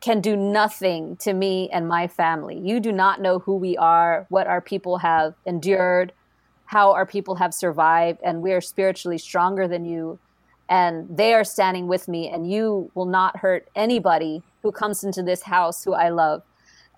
[0.00, 2.58] can do nothing to me and my family.
[2.58, 6.12] You do not know who we are, what our people have endured,
[6.66, 10.18] how our people have survived, and we are spiritually stronger than you.
[10.68, 15.22] And they are standing with me, and you will not hurt anybody who comes into
[15.22, 16.42] this house who I love."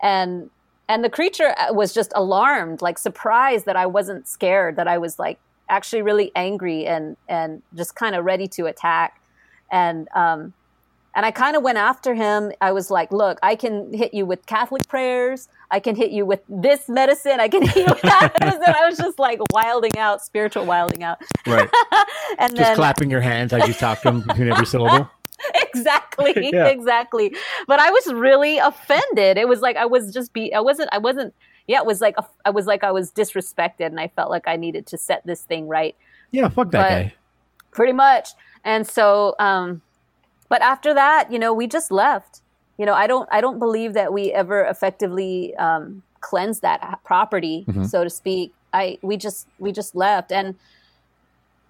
[0.01, 0.49] And
[0.89, 4.97] and the creature uh, was just alarmed, like surprised that I wasn't scared, that I
[4.97, 9.21] was like actually really angry and and just kind of ready to attack.
[9.71, 10.53] And um,
[11.15, 12.51] and I kind of went after him.
[12.61, 15.47] I was like, "Look, I can hit you with Catholic prayers.
[15.69, 17.39] I can hit you with this medicine.
[17.39, 21.03] I can hit you with that medicine." I was just like wilding out, spiritual wilding
[21.03, 21.21] out.
[21.47, 21.69] Right.
[22.39, 25.09] and Just then clapping your hands as you talk to them between every syllable.
[25.55, 26.67] exactly Yeah.
[26.67, 27.35] exactly.
[27.67, 29.37] But i was really offended.
[29.37, 31.33] It was like i was just be i wasn't i wasn't
[31.67, 34.47] yeah it was like a, i was like i was disrespected and i felt like
[34.47, 35.95] i needed to set this thing right.
[36.31, 37.13] Yeah, fuck that But- guy.
[37.71, 38.29] pretty much.
[38.63, 39.81] And so um
[40.49, 42.41] but after that you know we just left.
[42.77, 47.65] You know i don't i don't believe that we ever effectively um cleansed that property
[47.67, 47.87] Mhm.
[47.87, 48.53] so to speak.
[48.73, 50.31] I we just we just left.
[50.31, 50.55] And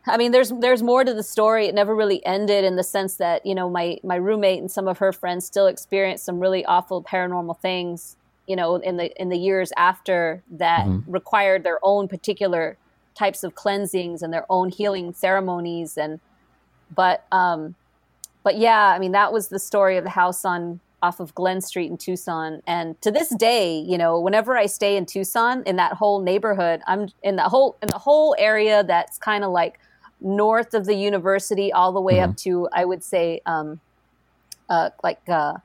[0.08, 1.68] I mean, there's there's more to the story.
[1.68, 4.88] It never really ended in the sense that you know my my roommate and some
[4.88, 8.16] of her friends still experienced some really awful paranormal things.
[8.48, 11.04] You know, in the in the years after that Mhm.
[11.08, 12.78] required their own particular
[13.14, 15.98] types of cleansings and their own healing ceremonies.
[15.98, 16.20] And
[16.94, 17.76] but um,
[18.44, 21.62] but yeah, I mean that was the story of the house on off of Glenn
[21.62, 22.62] Street in Tucson.
[22.68, 26.82] And to this day, you know, whenever I stay in Tucson in that whole neighborhood,
[26.88, 29.80] I'm in the whole in the whole area that's kind of like
[30.22, 33.80] north of the university all the way up to I would say um,
[34.70, 35.56] uh, like uh,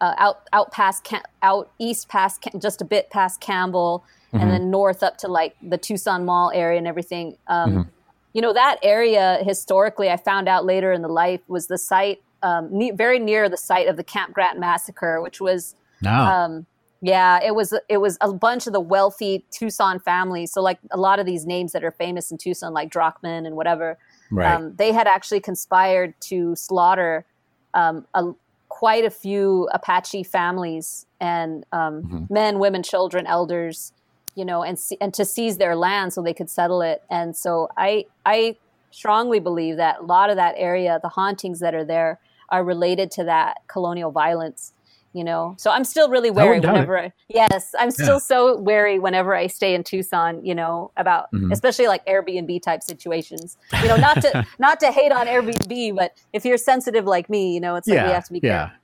[0.00, 4.50] uh, out out past Cam- out east past Cam- just a bit past Campbell, and
[4.50, 7.36] then north up to like the Tucson Mall area and everything.
[7.46, 7.90] Um,
[8.34, 12.20] You know that area historically, I found out later in the life was the site
[12.42, 16.64] um, ne- very near the site of the Camp Grant massacre, which was No.
[17.04, 20.52] Yeah, it was it was a bunch of the wealthy Tucson families.
[20.52, 23.56] So like a lot of these names that are famous in Tucson, like Drachman and
[23.56, 23.98] whatever,
[24.30, 24.54] right.
[24.54, 27.26] um, they had actually conspired to slaughter
[27.74, 28.32] um, a,
[28.68, 32.30] quite a few Apache families and um, Mhm.
[32.30, 33.92] men, women, children, elders,
[34.34, 37.02] you know, and and to seize their land so they could settle it.
[37.10, 38.56] And so I I
[38.90, 43.10] strongly believe that a lot of that area, the hauntings that are there, are related
[43.10, 44.72] to that colonial violence.
[45.14, 45.54] You know.
[45.58, 46.98] So I'm still really wary doubt whenever.
[46.98, 48.18] I, yes, I'm still Yeah.
[48.18, 51.52] so wary whenever I stay in Tucson, you know, about Mhm.
[51.52, 53.56] especially like Airbnb type situations.
[53.82, 57.54] You know, not to not to hate on Airbnb, but if you're sensitive like me,
[57.54, 58.72] you know, it's like we have to be careful.
[58.72, 58.78] yeah.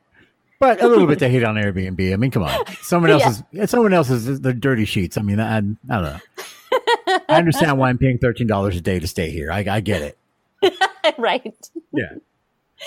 [0.60, 2.12] But a little bit to hate on Airbnb.
[2.12, 2.66] I mean, come on.
[2.82, 3.24] Someone Yeah.
[3.24, 5.18] else's yeah, someone else's the dirty sheets.
[5.18, 6.18] I mean, I, I don't know.
[7.28, 9.50] I understand why I'm paying thirteen dollars a day to stay here.
[9.50, 10.16] I, I get it.
[11.18, 11.52] right.
[11.92, 12.14] Yeah.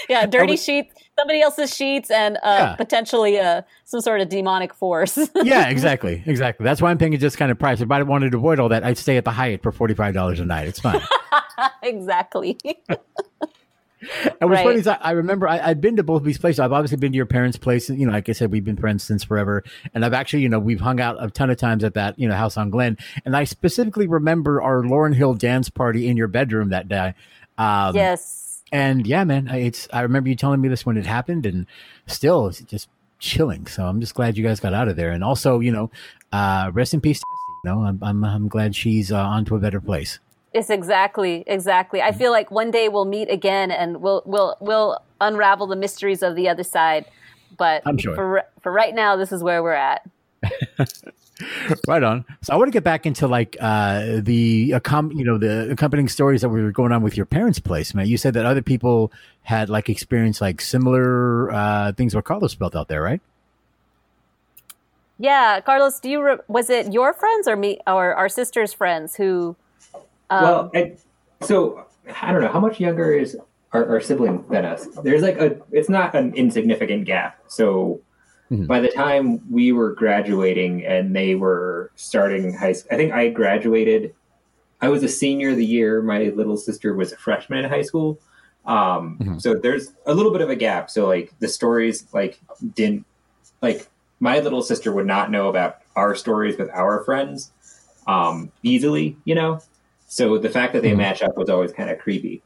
[0.09, 2.75] Yeah, dirty was- sheets, somebody else's sheets, and uh, Yeah.
[2.75, 5.17] potentially uh, some sort of demonic force.
[5.43, 6.63] Yeah, exactly, exactly.
[6.63, 7.81] That's why I'm paying a discounted price.
[7.81, 10.13] If I wanted to avoid all that, I'd stay at the Hyatt for forty five
[10.13, 10.67] dollars a night.
[10.67, 11.01] It's fine.
[11.83, 12.57] exactly.
[14.41, 14.65] And what's Right.
[14.65, 16.59] funny is I, I remember I, I've been to both of these places.
[16.59, 17.89] I've obviously been to your parents' place.
[17.89, 19.63] You know, like I said, we've been friends since forever.
[19.93, 22.27] And I've actually, you know, we've hung out a ton of times at that, you
[22.27, 22.97] know, house on Glenn.
[23.23, 27.13] And I specifically remember our Lauryn Hill dance party in your bedroom that day.
[27.57, 28.42] Um, yes.
[28.73, 29.87] And yeah, man, it's.
[29.93, 31.67] I remember you telling me this when it happened, and
[32.07, 33.67] still, it's just chilling.
[33.67, 35.11] So I'm just glad you guys got out of there.
[35.11, 35.91] And also, you know,
[36.31, 37.21] uh, rest in peace.
[37.63, 40.19] You know, I'm I'm, I'm glad she's uh, on to a better place.
[40.53, 42.01] It's exactly, exactly.
[42.01, 46.23] I feel like one day we'll meet again and we'll we'll we'll unravel the mysteries
[46.23, 47.05] of the other side.
[47.57, 48.15] But I'm sure.
[48.15, 50.09] for for right now, this is where we're at.
[51.87, 52.25] right on.
[52.41, 56.09] So I want to get back into like uh, the accom- you know the accompanying
[56.09, 58.07] stories that were going on with your parents' place, man.
[58.07, 59.11] You said that other people
[59.43, 63.21] had like experienced like similar uh, things what Carlos spelled out there, right?
[65.19, 69.15] Yeah, Carlos, do you re- was it your friends or me or our sister's friends
[69.15, 69.55] who?
[70.29, 70.97] Um, well, I,
[71.41, 71.85] so
[72.21, 73.37] I don't know how much younger is
[73.71, 74.87] our, our sibling than us.
[75.03, 77.39] There's like a, it's not an insignificant gap.
[77.47, 78.01] So
[78.53, 78.67] Mhm.
[78.67, 83.29] by the time we were graduating and they were starting high school, I think I
[83.29, 84.13] graduated.
[84.81, 88.19] I was a senior the year my little sister was a freshman in high school.
[88.65, 89.41] Um, Mhm.
[89.41, 90.89] So there's a little bit of a gap.
[90.89, 92.39] So like the stories like
[92.75, 93.05] didn't
[93.61, 93.87] like
[94.19, 97.51] my little sister would not know about our stories with our friends
[98.07, 99.59] um, easily, you know.
[100.07, 100.97] So the fact that they Mhm.
[100.97, 102.41] match up was always kind of creepy.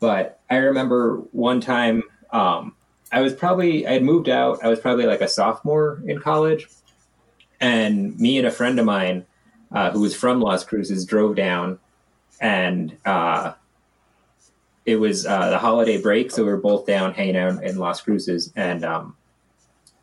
[0.00, 2.02] But I remember one time
[2.32, 2.74] um,
[3.14, 4.58] I was probably I had moved out.
[4.64, 6.66] I was probably like a sophomore in college,
[7.60, 9.24] and me and a friend of mine
[9.70, 11.78] uh, who was from Las Cruces drove down,
[12.40, 13.52] and uh,
[14.84, 18.00] it was uh, the holiday break, so we were both down hanging out in Las
[18.00, 19.16] Cruces, and um,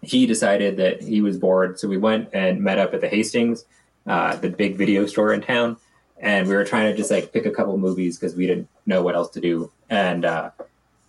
[0.02, 3.66] he decided that he was bored, so we went and met up at the Hastings,
[4.08, 5.76] uh, the big video store in town,
[6.22, 9.04] and we were trying to just like pick a couple movies because we didn't know
[9.04, 10.52] what else to do, and uh,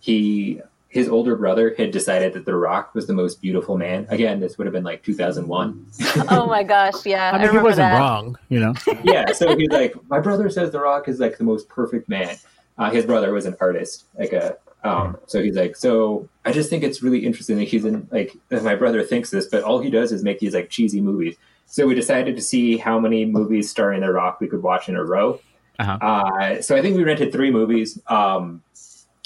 [0.01, 0.61] he.
[0.93, 4.05] His older brother had decided that The Rock was the most beautiful man.
[4.09, 5.87] Again, this would have been like 2001.
[6.29, 7.99] oh my gosh, yeah, I mean, he remember wasn't that.
[7.99, 8.75] wrong, you know.
[9.03, 12.35] yeah, so he's like, my brother says The Rock is like the most perfect man.
[12.77, 14.55] Uh, his brother was an artist, like a.
[14.83, 18.35] Um, so he's like, so I just think it's really interesting that he's in like
[18.51, 21.37] my brother thinks this, but all he does is make these like cheesy movies.
[21.65, 24.95] So we decided to see how many movies starring The Rock we could watch in
[24.95, 25.39] a row.
[25.79, 25.97] Uh-huh.
[25.99, 28.61] Uh, so I think we rented three movies um,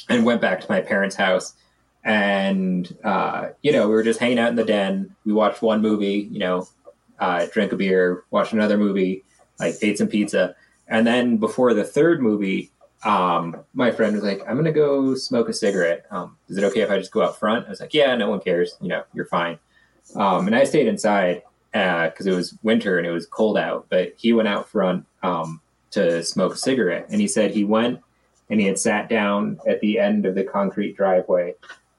[0.10, 1.54] and went back to my parents' house.
[2.04, 5.16] And, uh, you know, we were just hanging out in the den.
[5.26, 6.68] We watched one movie, you know,
[7.20, 9.26] uh, drank a beer, watched another movie,
[9.60, 10.56] like ate some pizza.
[10.88, 12.72] And then before the third movie,
[13.04, 16.06] um, my friend was like, I'm going to go smoke a cigarette.
[16.12, 17.66] Um, is it okay if I just go out front?
[17.66, 18.78] I was like, yeah, no one cares.
[18.80, 19.60] You know, you're fine.
[20.16, 23.88] Um, and I stayed inside because it was winter and it was cold out.
[23.90, 27.08] But he went out front um, to smoke a cigarette.
[27.10, 28.00] And he said he went
[28.50, 31.56] and he had sat down at the end of the concrete driveway.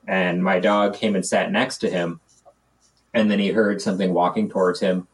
[0.07, 2.21] And my dog came and sat next to him.
[3.13, 5.07] And then he heard something walking towards him.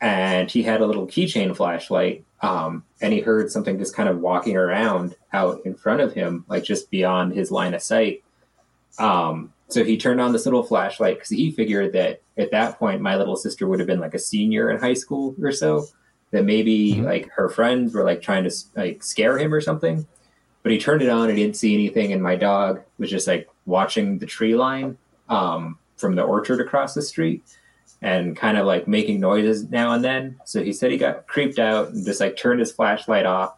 [0.00, 2.24] And he had a little keychain flashlight.
[2.42, 6.44] Um, and he heard something just kind of walking around out in front of him,
[6.48, 8.22] like just beyond his line of sight.
[8.98, 13.00] Um, so he turned on this little flashlight because he figured that at that point
[13.00, 15.86] my little sister would have been like a senior in high school or so.
[16.32, 17.04] That maybe Mhm.
[17.04, 20.06] like her friends were like trying to like scare him or something.
[20.64, 23.28] But he turned it on and he didn't see anything, and my dog was just
[23.28, 24.98] like watching the tree line
[25.28, 27.44] um, from the orchard across the street
[28.02, 30.40] and kind of like making noises now and then.
[30.44, 33.56] So he said he got creeped out and just like turned his flashlight off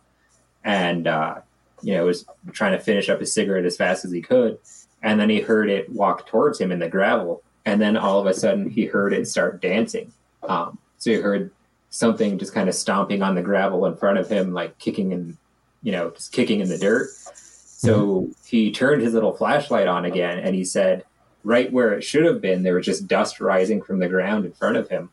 [0.65, 1.41] and, uh,
[1.83, 4.59] you know, was trying to finish up his cigarette as fast as he could.
[5.03, 7.43] And then he heard it walk towards him in the gravel.
[7.65, 10.13] And then all of a sudden he heard it start dancing.
[10.45, 11.51] Um, so he heard
[11.91, 15.39] something just kind of stomping on the gravel in front of him, like kicking in,
[15.87, 17.11] you know, just kicking in the dirt.
[17.37, 21.05] So he turned his little flashlight on again and he said,
[21.45, 24.53] right where it should have been, there was just dust rising from the ground in
[24.53, 25.11] front of him.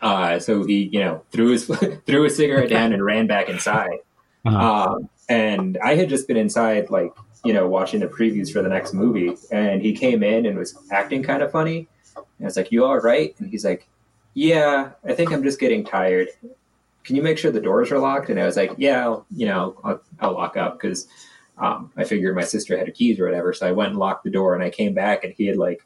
[0.00, 1.66] Uh, so he, you know, threw his
[2.06, 3.90] threw his cigarette down and ran back inside.
[4.44, 4.94] Uh-huh.
[4.94, 7.12] Um, and I had just been inside, like
[7.44, 10.76] you know, watching the previews for the next movie, and he came in and was
[10.90, 11.86] acting kind of funny.
[12.16, 13.86] And I was like, "You all right?" And he's like,
[14.34, 16.26] "Yeah, I think I'm just getting tired.
[17.04, 19.46] Can you make sure the doors are locked?" And I was like, "Yeah, I'll, you
[19.46, 21.08] know, I'll, I'll lock up because
[21.58, 24.24] um, I figured my sister had her keys or whatever." So I went and locked
[24.24, 25.84] the door, and I came back, and he had like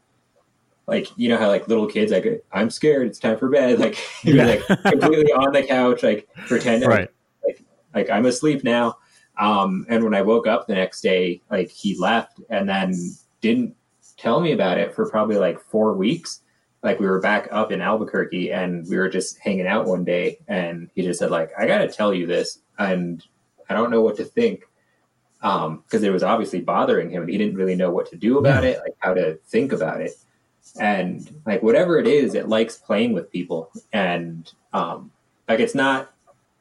[0.87, 3.79] like you know how like little kids like I'm scared, it's time for bed.
[3.87, 7.09] Like he was like completely on the couch, like pretending Right.
[7.45, 7.63] like
[7.95, 8.99] like I'm asleep now.
[9.39, 12.95] Um, and when I woke up the next day, like he left and then
[13.41, 13.75] didn't
[14.17, 16.41] tell me about it for probably like four weeks.
[16.87, 20.39] Like we were back up in Albuquerque and we were just hanging out one day
[20.47, 22.61] and he just said like, I got to tell you this.
[22.79, 23.25] And
[23.69, 24.63] I don't know what to think.
[25.43, 28.39] Um, cause it was obviously bothering him and he didn't really know what to do
[28.39, 30.13] about it, like how to think about it.
[30.81, 33.73] And like, whatever it is, it likes playing with people.
[33.93, 35.11] And, um,
[35.49, 36.13] like, it's not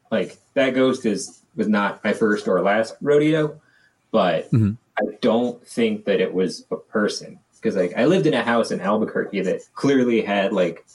[0.09, 3.61] like that ghost is, was not my first or last rodeo,
[4.09, 4.78] but Mhm.
[4.97, 8.70] I don't think that it was a person because like I lived in a house
[8.70, 10.86] in Albuquerque that clearly had like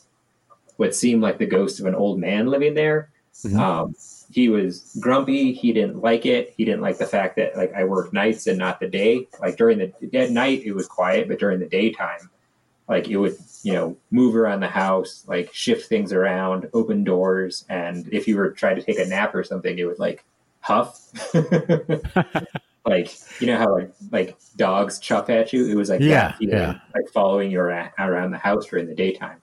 [0.76, 3.10] what seemed like the ghost of an old man living there.
[3.44, 3.58] Mhm.
[3.58, 3.94] Um,
[4.30, 5.52] he was grumpy.
[5.52, 6.54] He didn't like it.
[6.56, 9.26] He didn't like the fact that like I worked nights and not the day.
[9.40, 12.30] Like during the at night it was quiet, but during the daytime,
[12.88, 17.64] like it would you know move around the house, like shift things around, open doors,
[17.68, 20.24] and if you were trying to take a nap or something, it would like
[20.60, 21.10] huff.
[22.86, 25.66] like you know how like like dogs chuff at you?
[25.66, 26.78] It was like Yeah, that, you know, yeah.
[26.94, 29.40] like following you around, around the house during the daytime.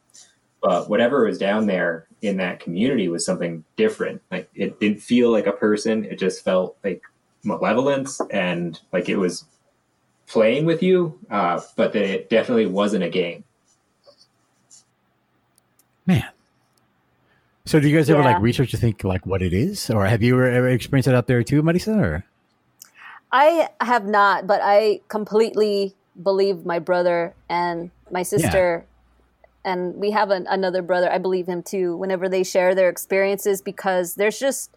[0.61, 4.21] But whatever was down there in that community was something different.
[4.31, 6.05] Like it didn't feel like a person.
[6.05, 7.01] It just felt like
[7.43, 9.45] malevolence and like it was
[10.27, 13.43] playing with you uh, but that it definitely wasn't a game.
[16.05, 16.25] Man.
[17.65, 20.23] So do you guys ever like research to think like what it is, or have
[20.23, 21.97] you ever, ever experienced it out there too, Marisa?
[21.97, 22.25] Or
[23.31, 28.85] I have not, but I completely believe my brother and my sister,
[29.65, 31.11] and we have an, another brother.
[31.11, 31.97] I believe him too.
[31.97, 34.71] Whenever they share their experiences, because there's just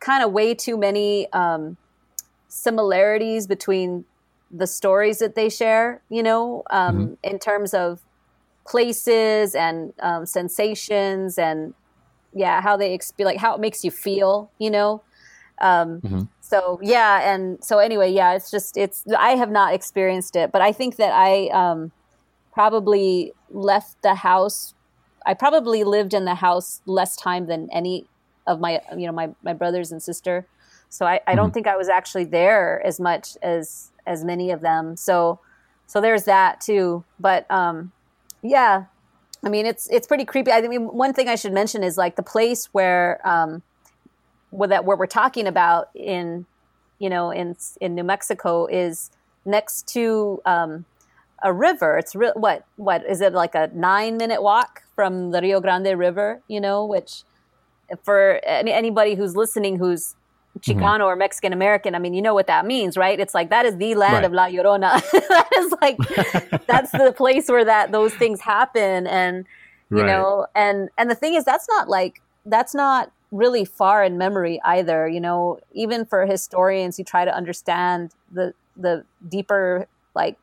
[0.00, 1.76] kind of way too many um,
[2.48, 4.04] similarities between
[4.50, 6.02] the stories that they share.
[6.08, 8.00] You know, um, in terms of
[8.66, 11.74] places and um, sensations and
[12.32, 14.52] yeah, how they exp- like how it makes you feel.
[14.58, 15.02] You know.
[15.58, 16.02] Um,
[16.48, 20.62] so yeah and so anyway yeah it's just it's i have not experienced it but
[20.62, 21.90] i think that i um
[22.52, 24.74] probably left the house
[25.26, 28.06] i probably lived in the house less time than any
[28.46, 30.46] of my you know my, my brothers and sister.
[30.88, 34.60] So i, I don't think i was actually there as much as as many of
[34.60, 34.96] them.
[34.96, 35.40] So
[35.86, 37.04] so there's that too.
[37.18, 37.92] But um
[38.42, 38.84] yeah
[39.44, 40.52] i mean it's it's pretty creepy.
[40.52, 43.62] I mean one thing i should mention is like the place where um where
[44.68, 46.46] that what we're talking about in
[46.98, 49.10] you know in in New Mexico is
[49.44, 50.84] next to um,
[51.42, 51.98] a river.
[51.98, 55.98] It's re- what what is it like a nine minute walk from the Rio Grande
[55.98, 56.40] River?
[56.48, 57.24] You know, which
[58.04, 60.14] for any, anybody who's listening who's
[60.60, 63.20] Chicano or Mexican American, I mean, you know what that means, right?
[63.20, 64.24] It's like that is the land Right.
[64.24, 65.00] of La Llorona.
[65.28, 65.98] that is like
[66.66, 69.44] that's the place where that those things happen, and
[69.90, 70.06] you Right.
[70.06, 74.60] know, and and the thing is, that's not like that's not really far in memory
[74.64, 75.08] either.
[75.08, 80.36] You know, even for historians who try to understand the the deeper like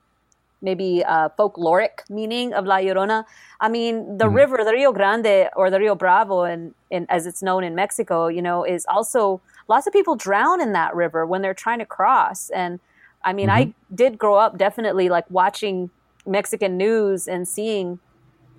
[0.64, 3.26] maybe uh, folkloric meaning of La Llorona.
[3.60, 7.44] I mean, the river, the Rio Grande or the Rio Bravo, and in, as it's
[7.44, 11.42] known in Mexico, you know, is also lots of people drown in that river when
[11.42, 12.50] they're trying to cross.
[12.50, 12.80] And
[13.24, 15.90] I mean, I did grow up definitely like watching
[16.26, 18.00] Mexican news and seeing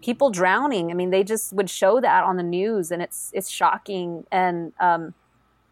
[0.04, 0.90] people drowning.
[0.90, 4.26] I mean, they just would show that on the news, and it's it's shocking.
[4.30, 5.14] And um,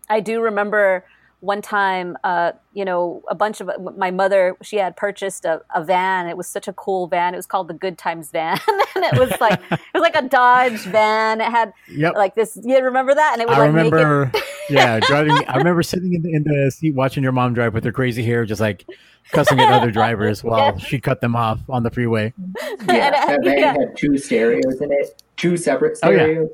[0.09, 1.05] I do remember
[1.43, 5.83] one time, uh, you know, a bunch of my mother, she had purchased a, a
[5.83, 6.29] van.
[6.29, 7.35] It was such a cool van.
[7.35, 8.61] It was called the Good Times van,
[8.95, 11.41] and it was like it was like a Dodge van.
[11.41, 12.15] It had Yep.
[12.15, 12.57] like this.
[12.63, 13.33] You remember that?
[13.33, 13.95] And it would I like make it.
[13.97, 14.33] remember,
[14.71, 15.33] yeah, driving.
[15.49, 18.23] I remember sitting in the, in the seat watching your mom drive with her crazy
[18.23, 18.87] hair, just like
[19.33, 22.33] cussing at other drivers while she cut them off on the freeway.
[22.39, 23.73] yeah And, uh, that van yeah.
[23.73, 26.45] had two stereos in it two separate Oh, yeah.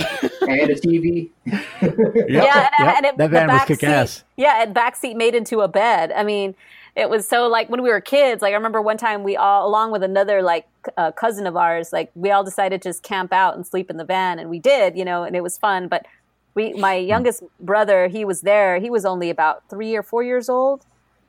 [0.00, 3.66] Stereos and a tv Yep, yeah, and, yep, and it, that the van was back
[3.68, 4.24] kick seat, ass.
[4.36, 6.12] Yeah, and back seat made into a bed.
[6.12, 6.54] I mean,
[6.98, 8.42] it was so like when we were kids.
[8.42, 11.92] Like I remember one time we all, along with another like uh, cousin of ours,
[11.92, 14.58] like we all decided to just camp out and sleep in the van, and we
[14.58, 15.88] did, you know, and it was fun.
[15.88, 16.06] But
[16.54, 18.78] we, my youngest brother, he was there.
[18.78, 20.84] He was only about three or four years old,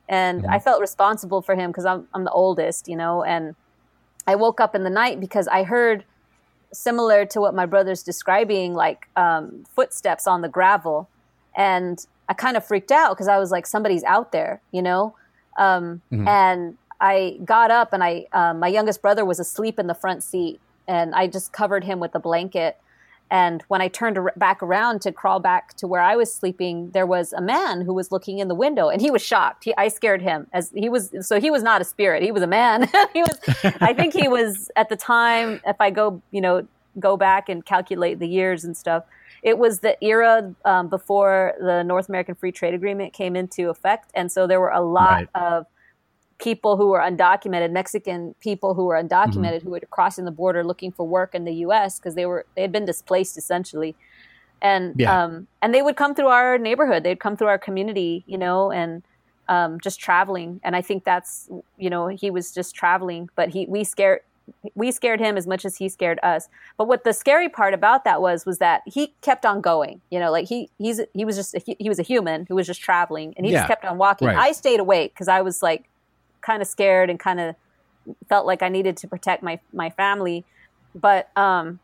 [0.08, 3.54] and I felt responsible for him because I'm I'm the oldest, you know, and
[4.26, 6.04] I woke up in the night because I heard
[6.72, 11.08] similar to what my brother's describing, like um, footsteps on the gravel.
[11.56, 15.14] And I kind of freaked out because I was like, somebody's out there, you know?
[15.58, 19.94] Um, And I got up and I, um, my youngest brother was asleep in the
[19.94, 20.60] front seat.
[20.86, 22.76] and I just covered him with a blanket.
[23.30, 27.06] And when I turned back around to crawl back to where I was sleeping, there
[27.06, 29.64] was a man who was looking in the window, and he was shocked.
[29.64, 31.14] He, I scared him as he was.
[31.20, 32.88] So he was not a spirit; he was a man.
[33.12, 33.38] he was.
[33.80, 35.60] I think he was at the time.
[35.66, 36.66] If I go, you know,
[36.98, 39.04] go back and calculate the years and stuff,
[39.42, 44.10] it was the era um, before the North American Free Trade Agreement came into effect,
[44.14, 45.28] and so there were a lot Right.
[45.36, 45.66] of
[46.40, 50.90] people who were undocumented, Mexican people who were undocumented, who were crossing the border looking
[50.92, 51.98] for work in the U.S.
[51.98, 53.94] because they were they had been displaced essentially,
[54.62, 55.24] and Yeah.
[55.24, 58.70] um, and they would come through our neighborhood, they'd come through our community, you know,
[58.72, 59.02] and
[59.48, 60.60] um, just traveling.
[60.62, 64.20] And I think that's you know he was just traveling, but he we scared
[64.74, 66.48] we scared him as much as he scared us.
[66.76, 70.00] But what the scary part about that was was that he kept on going.
[70.10, 72.54] You know, like he he's he was just a, hu- he was a human who
[72.56, 73.58] was just traveling, and he Yeah.
[73.60, 74.28] just kept on walking.
[74.28, 74.36] Right.
[74.36, 75.89] I stayed awake because I was like
[76.40, 77.54] kind of scared and kind of
[78.28, 80.44] felt like I needed to protect my my family.
[80.94, 81.80] But um,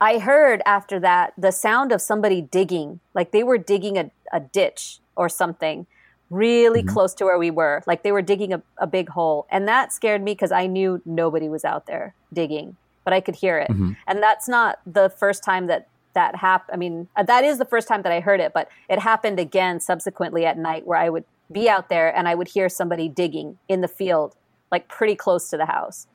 [0.00, 4.40] I heard after that the sound of somebody digging, like they were digging a, a
[4.40, 5.86] ditch or something
[6.30, 7.82] really close to where we were.
[7.86, 9.46] Like they were digging a, a big hole.
[9.50, 13.36] And that scared me because I knew nobody was out there digging, but I could
[13.36, 13.70] hear it.
[14.06, 16.74] And that's not the first time that that happened.
[16.74, 19.38] I mean, uh, that is the first time that I heard it, but it happened
[19.40, 23.08] again subsequently at night where I would be out there and I would hear somebody
[23.08, 24.36] digging in the field,
[24.70, 26.06] like pretty close to the house.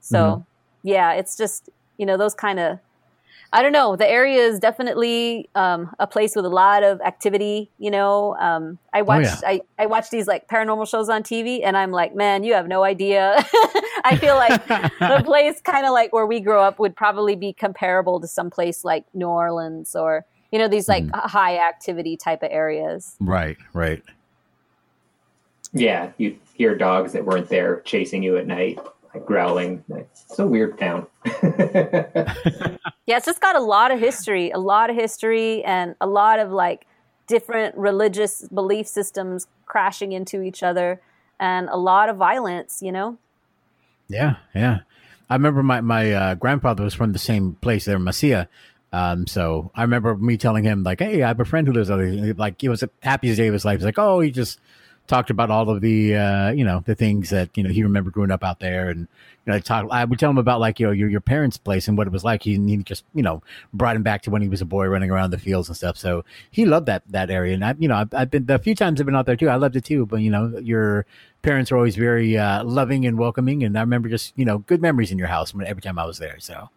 [0.00, 0.44] So,
[0.82, 2.80] yeah, it's just, you know, those kind of
[3.54, 3.96] I don't know.
[3.96, 7.70] The area is definitely um, a place with a lot of activity.
[7.78, 9.40] You know, um, I watch yeah.
[9.44, 12.66] I, I watch these like paranormal shows on TV, and I'm like, man, you have
[12.66, 13.34] no idea.
[14.04, 17.52] I feel like the place kind of like where we grew up would probably be
[17.52, 22.42] comparable to some place like New Orleans or you know these like high activity type
[22.42, 23.16] of areas.
[23.20, 24.02] Right, right.
[25.72, 28.78] Yeah, you hear dogs that weren't there chasing you at night,
[29.14, 29.84] like growling.
[29.88, 31.06] It's a weird town.
[33.06, 36.38] Yeah, it's just got a lot of history, a lot of history, and a lot
[36.38, 36.86] of like
[37.26, 41.00] different religious belief systems crashing into each other,
[41.40, 42.80] and a lot of violence.
[42.80, 43.18] You know.
[44.08, 44.80] Yeah, yeah.
[45.28, 48.46] I remember my my uh, grandfather was from the same place there, Mesilla.
[48.92, 51.90] Um, so I remember me telling him like, "Hey, I have a friend who lives
[51.90, 53.78] out there." Like, it was the happiest day of his life.
[53.78, 54.60] He's like, "Oh, he just
[55.12, 58.14] talked about all of the uh, you know the things that you know he remembered
[58.14, 59.06] growing up out there." And you
[59.46, 59.86] know, I talk.
[59.90, 62.12] I would tell him about like you know your your parents' place and what it
[62.12, 62.42] was like.
[62.42, 63.42] He, he just you know
[63.74, 65.98] brought him back to when he was a boy running around the fields and stuff.
[65.98, 67.54] So he loved that that area.
[67.54, 69.50] And I you know I've, I've been the few times I've been out there too.
[69.50, 70.06] I loved it too.
[70.06, 71.04] But you know your
[71.42, 73.62] parents are always very uh, loving and welcoming.
[73.64, 76.06] And I remember just you know good memories in your house when every time I
[76.06, 76.38] was there.
[76.40, 76.70] So.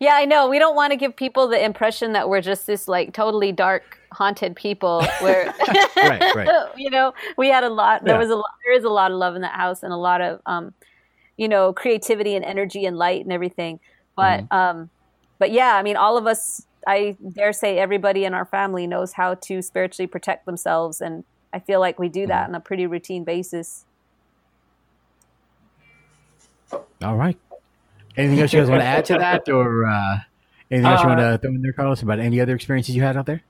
[0.00, 0.48] Yeah, I know.
[0.48, 3.98] We don't want to give people the impression that we're just this like totally dark,
[4.12, 5.04] haunted people.
[5.20, 5.46] Where,
[5.96, 6.48] Right, right.
[6.76, 8.04] you know, we had a lot.
[8.04, 8.20] There Yeah.
[8.20, 8.50] was a lot.
[8.64, 10.72] There is a lot of love in that house, and a lot of, um,
[11.36, 13.80] you know, creativity and energy and light and everything.
[14.16, 14.54] But, Mm-hmm.
[14.56, 14.90] um,
[15.38, 16.66] but yeah, I mean, all of us.
[16.84, 21.22] I dare say everybody in our family knows how to spiritually protect themselves, and
[21.52, 22.28] I feel like we do Mm-hmm.
[22.30, 23.84] that on a pretty routine basis.
[27.02, 27.38] All right.
[28.16, 30.18] Anything else you guys want to add to that, or uh,
[30.70, 33.16] anything else you want to throw in there, Carlos, about any other experiences you had
[33.16, 33.42] out there?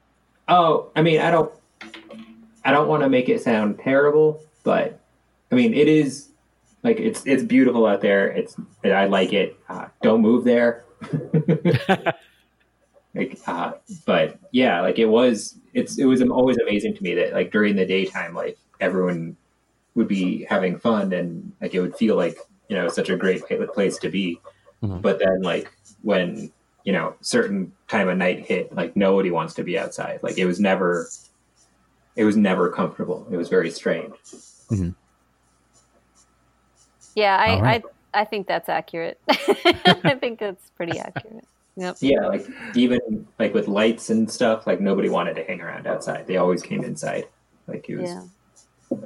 [0.48, 1.52] Oh, I mean, I don't,
[2.64, 4.98] I don't want to make it sound terrible, but
[5.50, 6.28] I mean, it is
[6.82, 8.28] like it's it's beautiful out there.
[8.28, 9.56] It's I like it.
[9.68, 10.84] Uh, don't move there.
[13.14, 13.72] like, uh,
[14.04, 15.56] but yeah, like it was.
[15.74, 19.36] It's it was always amazing to me that like during the daytime, like everyone
[19.94, 22.36] would be having fun and like it would feel like
[22.68, 23.42] you know such a great
[23.72, 24.40] place to be.
[24.82, 25.00] Mm-hmm.
[25.00, 25.72] But then like
[26.02, 26.50] when
[26.84, 30.20] you know certain time of night hit, like nobody wants to be outside.
[30.22, 31.08] Like it was never,
[32.16, 33.26] it was never comfortable.
[33.30, 34.12] It was very strange.
[34.70, 34.90] Mm-hmm.
[37.14, 37.84] Yeah, I, All right.
[38.14, 39.20] I, I think that's accurate.
[39.28, 41.44] I think that's pretty accurate.
[41.76, 41.96] Yep.
[42.00, 46.26] Yeah, like even like with lights and stuff, like nobody wanted to hang around outside.
[46.26, 47.26] They always came inside.
[47.66, 48.98] Like it was, Yeah.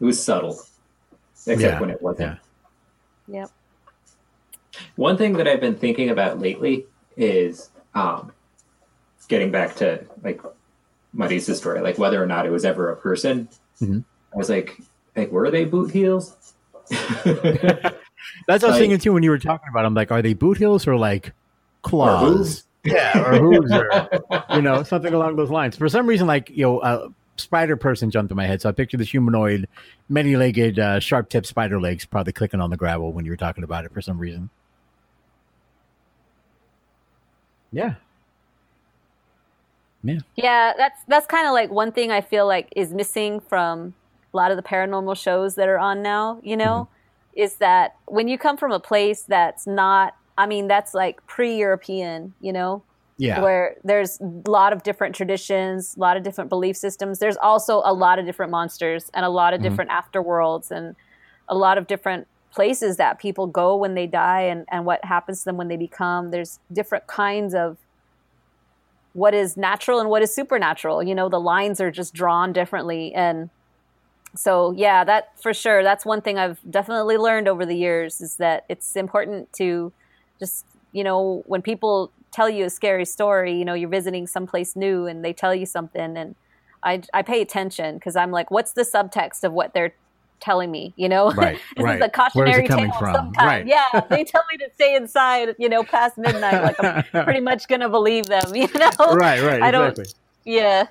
[0.00, 0.60] it was subtle,
[1.34, 2.38] except Yeah, when it wasn't.
[3.26, 3.40] yeah.
[3.40, 3.50] Yep.
[4.96, 8.32] One thing that I've been thinking about lately is um,
[9.28, 10.40] getting back to like
[11.14, 13.48] Marissa's story, like whether or not it was ever a person.
[13.80, 14.04] Mhm.
[14.34, 14.78] I was like,
[15.16, 16.54] like were they boot heels?
[18.46, 19.84] That's what I was thinking too when you were talking about.
[19.84, 19.94] 'em.
[19.94, 21.32] like, are they boot heels or like
[21.82, 22.22] claws?
[22.22, 22.64] hooves?
[22.84, 24.08] Yeah, or hooves, or
[24.54, 25.76] you know, something along those lines.
[25.76, 28.72] For some reason, like you know, a spider person jumped in my head, so I
[28.72, 29.68] pictured this humanoid,
[30.08, 33.84] many-legged, uh, sharp-tipped spider legs, probably clicking on the gravel when you were talking about
[33.84, 34.50] it for some reason.
[37.72, 37.94] Yeah.
[40.02, 40.18] Yeah.
[40.36, 43.94] Yeah, that's that's kind of like one thing I feel like is missing from
[44.32, 46.40] a lot of the paranormal shows that are on now.
[46.42, 47.40] You know, mm-hmm.
[47.40, 52.32] is that when you come from a place that's not I mean, that's like pre-European,
[52.40, 52.84] you know,
[53.16, 53.42] Yeah.
[53.42, 57.18] where there's a lot of different traditions, a lot of different belief systems.
[57.18, 59.70] There's also a lot of different monsters and a lot of mm-hmm.
[59.70, 60.94] different afterworlds and
[61.48, 65.40] a lot of different places that people go when they die and, and what happens
[65.40, 66.30] to them when they become.
[66.30, 67.76] There's different kinds of
[69.12, 71.02] what is natural and what is supernatural.
[71.02, 73.14] You know, the lines are just drawn differently.
[73.14, 73.50] And
[74.34, 78.36] so, yeah, that for sure, that's one thing I've definitely learned over the years is
[78.36, 79.92] that it's important to
[80.38, 84.76] just, you know, when people tell you a scary story, you know, you're visiting someplace
[84.76, 86.34] new and they tell you something and
[86.82, 89.94] I, I pay attention because I'm like, what's the subtext of what they're
[90.40, 90.92] telling me?
[90.96, 91.98] You know, Right, this right.
[92.00, 93.36] is a cautionary tale of some kind.
[93.36, 93.66] Right.
[93.66, 96.62] Yeah, they tell me to stay inside, you know, past midnight.
[96.62, 98.42] Like I'm pretty much gonna believe them.
[98.54, 100.14] You know, right, right, I don't- exactly.
[100.44, 100.86] yeah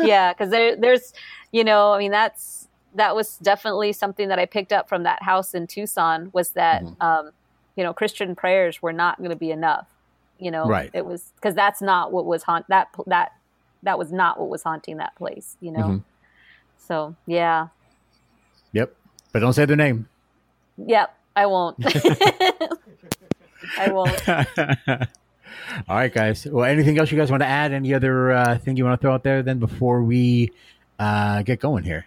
[0.00, 1.12] yeah because there, there's
[1.52, 5.22] you know i mean that's that was definitely something that i picked up from that
[5.22, 7.02] house in tucson was that Mm-hmm.
[7.02, 7.30] um,
[7.76, 9.86] you know christian prayers were not going to be enough
[10.40, 10.90] you know Right.
[10.92, 13.32] it was because that's not what was haunt that that
[13.84, 16.04] that was not what was haunting that place you know Mhm.
[16.78, 17.68] so yeah
[18.72, 18.94] Yep.
[19.32, 20.08] But don't say their name.
[20.86, 21.76] yep i won't
[23.78, 24.28] i won't
[25.88, 26.44] All right, guys.
[26.46, 27.72] Well, anything else you guys want to add?
[27.72, 30.52] Any other uh, thing you want to throw out there then before we
[30.98, 32.04] uh, get going here?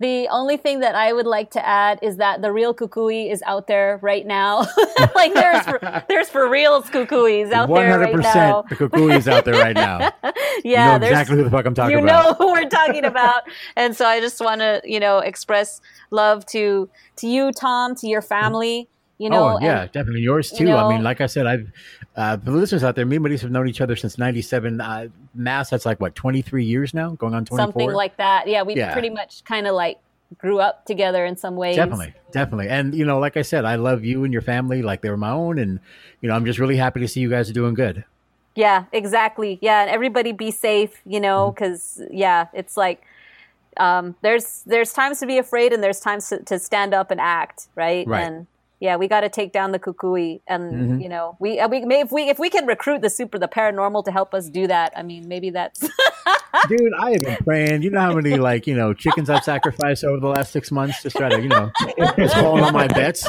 [0.00, 3.42] The only thing that I would like to add is that the real kukui is
[3.42, 4.60] out there right now.
[5.14, 8.62] like there's for, there's for reals kukuis out One there hundred right now.
[8.62, 10.10] The cuckoo is out there right now.
[10.62, 12.24] Yeah, you know exactly who the fuck I'm talking you about.
[12.24, 13.44] You know who we're talking about.
[13.76, 15.80] and so I just want to, you know, express
[16.10, 18.88] love to to you, Tom, to your family.
[19.20, 20.72] You know, oh yeah, and- definitely yours you too.
[20.72, 21.70] I mean, like I said, I've
[22.16, 23.04] uh, for the listeners out there.
[23.04, 24.80] Me and Melissa have known each other since '97.
[24.80, 27.58] Uh, mass, that's like what 23 years now, going on 24.
[27.58, 28.48] something like that.
[28.48, 28.92] Yeah, we Yeah.
[28.94, 29.98] pretty much kind of like
[30.38, 31.76] grew up together in some ways.
[31.76, 32.68] Definitely, definitely.
[32.70, 35.16] And you know, like I said, I love you and your family like they were
[35.18, 35.80] my own, and
[36.22, 38.04] you know, I'm just really happy to see you guys are doing good.
[38.54, 39.58] Yeah, exactly.
[39.60, 41.22] Yeah, and everybody be safe, you Mm-hmm.
[41.22, 43.02] know, because yeah, it's like
[43.76, 47.20] um, there's there's times to be afraid and there's times to, to stand up and
[47.20, 48.06] act, right?
[48.06, 48.22] Right.
[48.24, 48.46] And
[48.80, 51.00] yeah, we got to take down the kukui, and Mm-hmm.
[51.00, 53.46] you know, we uh, we may, if we if we can recruit the super the
[53.48, 55.80] paranormal to help us do that, I mean, maybe that's
[56.68, 57.82] Dude, I have been praying.
[57.82, 61.02] You know how many like you know chickens I've sacrificed over the last six months
[61.02, 61.70] to try to you know
[62.16, 63.28] just calling on my bets.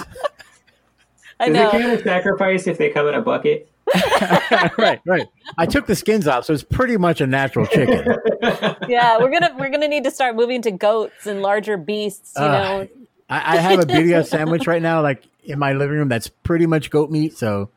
[1.39, 1.68] I Does know.
[1.68, 3.68] it count as sacrifice if they come in a bucket?
[4.78, 5.28] right, right.
[5.58, 8.06] I took the skins off, so it's pretty much a natural chicken.
[8.88, 12.43] yeah, we're gonna we're gonna need to start moving to goats and larger beasts, you
[12.43, 12.88] Uh, know.
[13.30, 16.10] I, I have a birria sandwich right now, like in my living room.
[16.10, 17.70] That's pretty much goat meat, so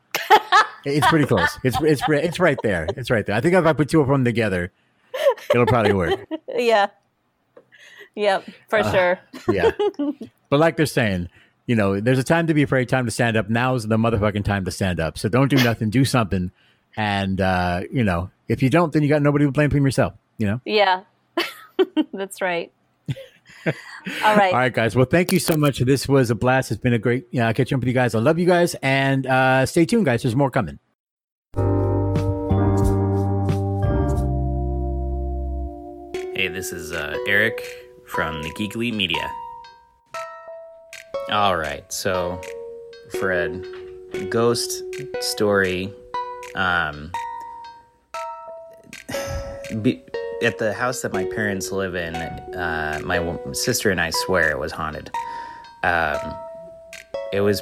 [0.85, 1.57] it's pretty close.
[1.63, 2.87] It's it's it's right there.
[2.95, 3.35] It's right there.
[3.35, 4.71] I think if I put two of them together,
[5.51, 6.19] it'll probably work.
[6.57, 6.87] Yeah.
[8.15, 9.19] Yep, for Uh, sure.
[9.51, 9.71] Yeah.
[10.49, 11.27] But like they're saying,
[11.65, 13.49] you know, there's a time to be afraid, time to stand up.
[13.49, 15.17] Now's the motherfucking time to stand up.
[15.17, 16.51] So don't do nothing, do something.
[16.95, 20.13] And uh, you know, if you don't, then you got nobody to blame from yourself.
[20.37, 20.61] You know.
[20.65, 21.01] Yeah.
[22.13, 22.71] That's right.
[23.65, 24.53] All right.
[24.53, 24.95] All right, guys.
[24.95, 25.79] Well, thank you so much.
[25.79, 26.71] This was a blast.
[26.71, 28.13] It's been a great yeah, catching up with you guys.
[28.15, 30.23] I love you guys, and uh, stay tuned, guys.
[30.23, 30.79] There's more coming.
[36.35, 37.61] Hey, this is uh, Eric
[38.07, 39.31] from the Geekly Media.
[41.31, 42.39] All right, so
[43.19, 43.65] Fred,
[44.29, 44.83] ghost
[45.21, 45.91] story,
[46.55, 47.11] um,
[49.81, 50.03] be,
[50.41, 54.59] at the house that my parents live in, uh, my sister and I swear it
[54.59, 55.09] was haunted.
[55.83, 56.35] Um,
[57.31, 57.61] it was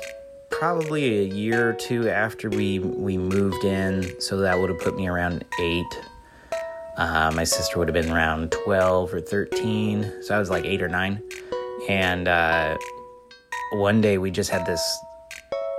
[0.49, 4.95] probably a year or two after we we moved in, so that would have put
[4.95, 6.01] me around eight.
[6.97, 10.81] Uh, my sister would have been around 12 or 13, so I was like eight
[10.81, 11.23] or nine.
[11.89, 12.77] And uh,
[13.73, 14.81] one day we just had this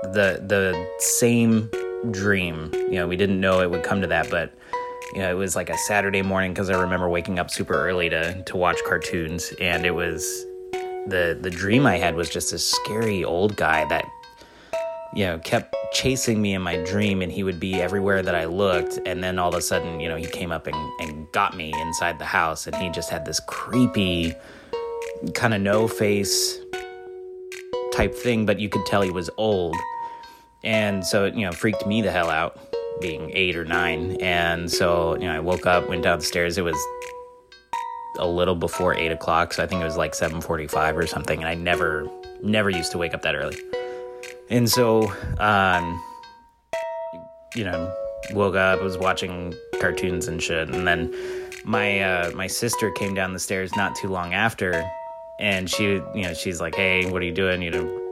[0.02, 1.70] the the same
[2.10, 2.70] dream.
[2.74, 4.52] You know, we didn't know it would come to that, but
[5.12, 8.08] you know, it was like a Saturday morning because I remember waking up super early
[8.08, 10.46] to to watch cartoons, and it was
[11.06, 14.04] the the dream I had was just this scary old guy that
[15.14, 18.46] you know kept chasing me in my dream and he would be everywhere that I
[18.46, 21.56] looked and then all of a sudden you know he came up and, and got
[21.56, 24.34] me inside the house and he just had this creepy
[25.34, 26.58] kind of no face
[27.92, 29.76] type thing but you could tell he was old.
[30.64, 32.58] And so it you know freaked me the hell out
[33.00, 34.16] being eight or nine.
[34.20, 36.58] And so you know I woke up went downstairs.
[36.58, 36.76] It was
[38.18, 39.52] a little before eight o'clock.
[39.52, 41.40] So I think it was like 7:45 or something.
[41.40, 42.08] And I never
[42.42, 43.56] never used to wake up that early.
[44.50, 46.02] And so, um,
[47.54, 47.92] you know,
[48.32, 51.14] woke up, was watching cartoons and shit, and then
[51.64, 54.84] my uh, my sister came down the stairs not too long after,
[55.40, 58.03] and she, you know, she's like, "Hey, what are you doing?" You know,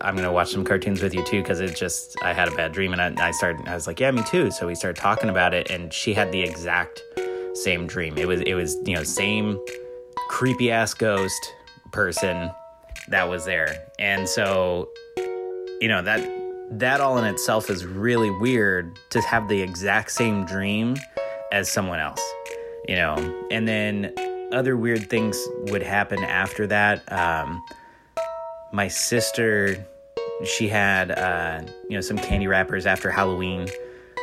[0.00, 2.72] I'm gonna watch some cartoons with you too because it just I had a bad
[2.72, 4.50] dream and I, I started I was like yeah me too.
[4.50, 7.02] So we started talking about it and she had the exact
[7.54, 8.16] same dream.
[8.16, 9.58] It was it was you know same
[10.28, 11.54] creepy ass ghost
[11.92, 12.50] person
[13.08, 13.86] that was there.
[13.98, 14.88] And so
[15.80, 16.28] you know that
[16.70, 20.96] that all in itself is really weird to have the exact same dream
[21.50, 22.20] as someone else
[22.88, 23.46] you know?
[23.50, 24.14] And then
[24.50, 25.38] other weird things
[25.70, 27.10] would happen after that.
[27.12, 27.62] Um,
[28.72, 29.86] my sister
[30.44, 33.68] she had uh, you know some candy wrappers after halloween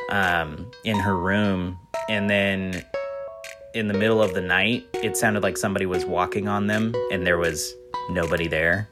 [0.10, 1.80] um, in her room.
[2.10, 2.84] And then
[3.74, 7.26] in the middle of the night it sounded like somebody was walking on them and
[7.26, 7.74] there was
[8.10, 8.90] nobody there.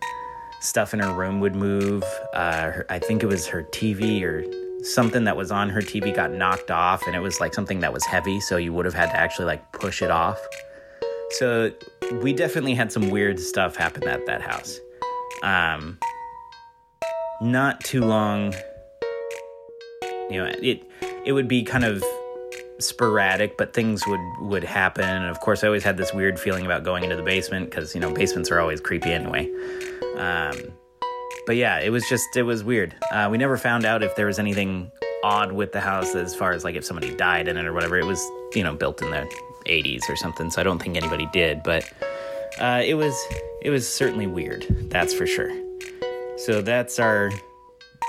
[0.61, 2.03] Stuff in her room would move.
[2.33, 4.43] Uh, her, i think it was her tv or
[4.83, 7.93] something that was on her tv got knocked off and it was like something that
[7.93, 10.39] was heavy so you would have had to actually like push it off.
[11.31, 11.71] So
[12.21, 14.79] we definitely had some weird stuff happen at that house
[15.43, 15.99] um,
[17.41, 18.53] not too long.
[20.29, 20.83] You know, it
[21.25, 22.03] it would be kind of
[22.79, 25.03] sporadic, but things would would happen.
[25.03, 27.93] And of course, I always had this weird feeling about going into the basement because
[27.93, 29.51] you know basements are always creepy anyway.
[30.17, 30.55] Um,
[31.45, 32.95] but yeah, it was just it was weird.
[33.11, 34.91] Uh, we never found out if there was anything
[35.23, 37.97] odd with the house as far as like if somebody died in it or whatever.
[37.97, 38.21] It was
[38.55, 39.29] you know built in the
[39.65, 41.63] 80s or something, so I don't think anybody did.
[41.63, 41.91] But
[42.59, 43.13] uh, it was
[43.63, 45.51] it was certainly weird, that's for sure.
[46.37, 47.31] So that's our,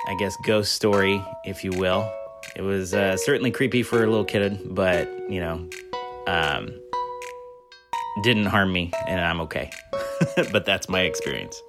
[0.08, 2.12] I guess, ghost story, if you will.
[2.56, 5.68] It was uh, certainly creepy for a little kid, but you know,
[6.26, 6.80] um,
[8.22, 9.70] didn't harm me, and I'm okay.
[10.52, 11.60] but that's my experience.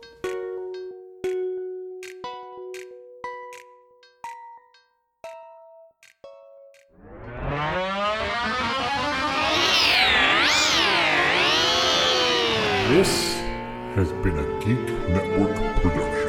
[12.88, 13.35] This
[13.96, 16.25] has been a Geek Network production.